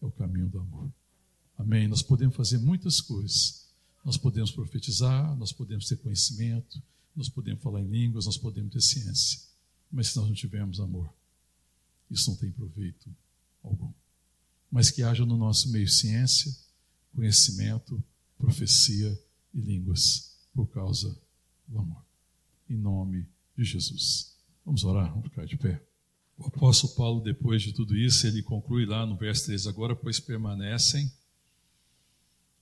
[0.01, 0.93] é o caminho do amor.
[1.59, 1.89] Amém?
[1.89, 3.67] Nós podemos fazer muitas coisas.
[4.05, 6.83] Nós podemos profetizar, nós podemos ter conhecimento,
[7.15, 9.41] nós podemos falar em línguas, nós podemos ter ciência.
[9.91, 11.13] Mas se nós não tivermos amor,
[12.11, 13.15] isso não tem proveito
[13.63, 13.93] algum.
[14.71, 16.55] Mas que haja no nosso meio ciência,
[17.15, 18.03] conhecimento,
[18.39, 19.21] profecia
[19.53, 21.19] e línguas por causa
[21.67, 22.05] do amor.
[22.69, 23.27] Em nome
[23.57, 24.37] de Jesus.
[24.65, 25.83] Vamos orar, vamos ficar de pé.
[26.39, 30.19] O apóstolo Paulo, depois de tudo isso, ele conclui lá no verso 3: Agora, pois
[30.19, 31.13] permanecem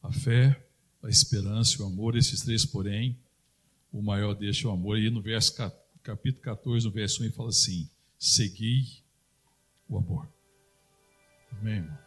[0.03, 0.68] a fé,
[1.03, 3.19] a esperança e o amor, esses três, porém,
[3.93, 4.99] o maior deixa o amor.
[4.99, 5.55] E no verso,
[6.03, 7.89] capítulo 14, no verso 1, ele fala assim:
[8.19, 9.03] Segui
[9.89, 10.29] o amor.
[11.53, 11.99] Amém, irmão?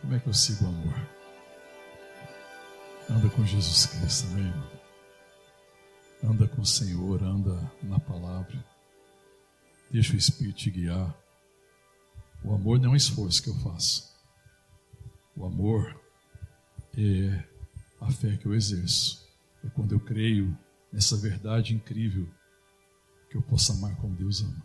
[0.00, 1.08] Como é que eu sigo o amor?
[3.08, 4.70] Anda com Jesus Cristo, amém, irmão?
[6.24, 8.64] Anda com o Senhor, anda na palavra.
[9.90, 11.14] Deixa o Espírito te guiar.
[12.44, 14.12] O amor não é um esforço que eu faço.
[15.36, 16.01] O amor
[16.96, 17.44] é
[18.00, 19.26] a fé que eu exerço.
[19.64, 20.56] É quando eu creio
[20.92, 22.28] nessa verdade incrível
[23.30, 24.62] que eu posso amar como Deus ama.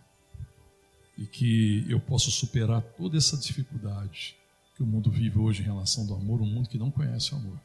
[1.17, 4.36] E que eu posso superar toda essa dificuldade
[4.75, 7.38] que o mundo vive hoje em relação ao amor, um mundo que não conhece o
[7.38, 7.59] amor,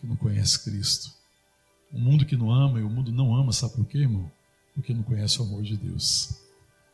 [0.00, 1.12] que não conhece Cristo.
[1.92, 4.30] Um mundo que não ama e o mundo não ama, sabe por quê, irmão?
[4.74, 6.40] porque não conhece o amor de Deus.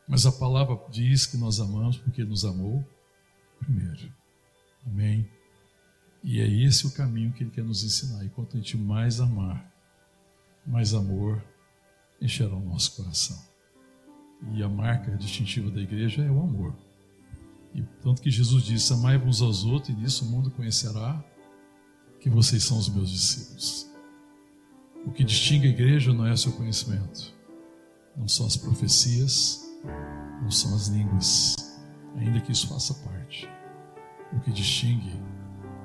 [0.07, 2.87] Mas a palavra diz que nós amamos porque Ele nos amou
[3.59, 4.11] primeiro.
[4.85, 5.27] Amém?
[6.23, 8.23] E é esse o caminho que Ele quer nos ensinar.
[8.23, 9.71] E quanto a gente mais amar,
[10.65, 11.43] mais amor
[12.21, 13.39] encherá o nosso coração.
[14.53, 16.75] E a marca distintiva da igreja é o amor.
[17.73, 21.23] E tanto que Jesus disse: Amai uns aos outros, e nisso o mundo conhecerá
[22.19, 23.89] que vocês são os meus discípulos.
[25.05, 27.33] O que distingue a igreja não é o seu conhecimento,
[28.15, 29.65] não são as profecias,
[30.41, 31.55] não são as línguas,
[32.15, 33.49] ainda que isso faça parte.
[34.31, 35.19] O que distingue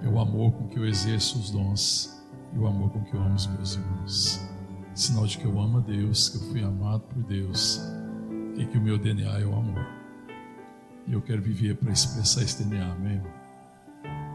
[0.02, 2.24] é o amor com que eu exerço os dons
[2.54, 4.48] e o amor com que eu amo os meus irmãos.
[4.94, 7.80] Sinal de que eu amo a Deus, que eu fui amado por Deus
[8.56, 9.86] e que o meu DNA é o amor.
[11.06, 13.22] E eu quero viver para expressar esse DNA, amém?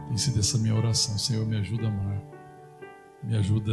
[0.07, 1.17] Tem sido essa minha oração.
[1.17, 2.21] Senhor, me ajuda a amar.
[3.23, 3.71] Me ajuda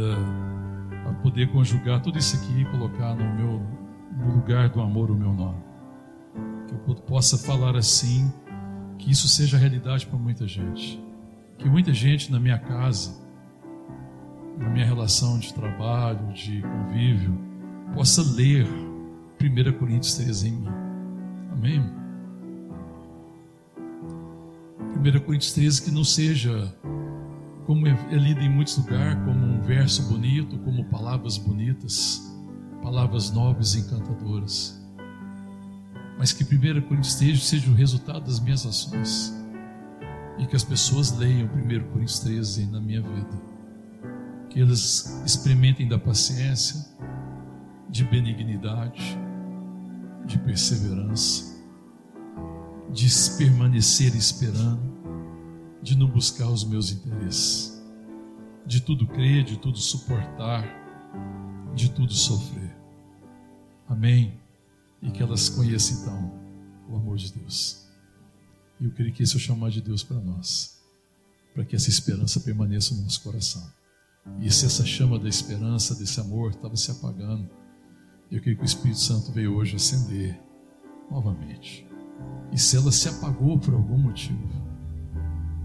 [1.07, 3.79] a poder conjugar tudo isso aqui e colocar no meu
[4.17, 5.61] no lugar do amor o meu nome.
[6.67, 8.31] Que eu possa falar assim,
[8.97, 11.01] que isso seja realidade para muita gente.
[11.59, 13.13] Que muita gente na minha casa,
[14.57, 17.37] na minha relação de trabalho, de convívio,
[17.93, 18.65] possa ler
[19.41, 20.67] 1 Coríntios 13 em mim.
[21.51, 21.83] Amém?
[24.95, 26.73] 1 Coríntios 13 que não seja
[27.65, 32.33] como é lido em muitos lugares, como um verso bonito, como palavras bonitas,
[32.81, 34.81] palavras nobres e encantadoras,
[36.17, 39.38] mas que 1 Coríntios seja o resultado das minhas ações
[40.39, 43.41] e que as pessoas leiam 1 Coríntios 13 na minha vida,
[44.49, 46.87] que elas experimentem da paciência,
[47.89, 49.19] de benignidade,
[50.25, 51.59] de perseverança,
[52.91, 54.97] de permanecer esperando,
[55.81, 57.83] de não buscar os meus interesses,
[58.65, 60.63] de tudo crer, de tudo suportar,
[61.75, 62.75] de tudo sofrer.
[63.87, 64.39] Amém?
[65.01, 66.33] E que elas conheçam então
[66.89, 67.88] o amor de Deus.
[68.79, 70.79] E eu creio que esse é o chamado de Deus para nós,
[71.53, 73.63] para que essa esperança permaneça no nosso coração.
[74.41, 77.49] E se essa chama da esperança, desse amor, estava se apagando,
[78.31, 80.39] eu creio que o Espírito Santo veio hoje acender
[81.09, 81.85] novamente.
[82.51, 84.47] E se ela se apagou por algum motivo,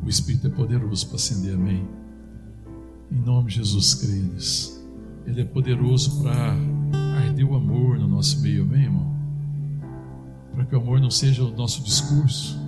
[0.02, 1.86] o Espírito é poderoso para acender, amém?
[3.10, 4.82] Em nome de Jesus, nisso.
[5.26, 6.54] Ele é poderoso para
[7.16, 9.14] arder o amor no nosso meio, amém, irmão?
[10.52, 12.58] Para que o amor não seja o nosso discurso,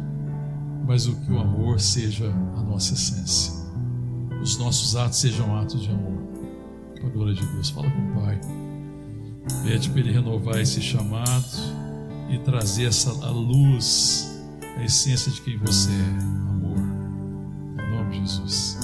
[0.87, 2.27] mas o que o amor seja
[2.57, 3.53] a nossa essência.
[4.41, 6.23] Os nossos atos sejam atos de amor.
[6.95, 7.71] Para a glória de Deus.
[7.71, 8.41] Fala com o Pai.
[9.65, 11.45] Pede para Ele renovar esse chamado
[12.31, 14.41] e trazer essa a luz,
[14.79, 16.21] a essência de quem você é,
[16.51, 16.79] amor.
[16.79, 18.79] Em nome de Jesus.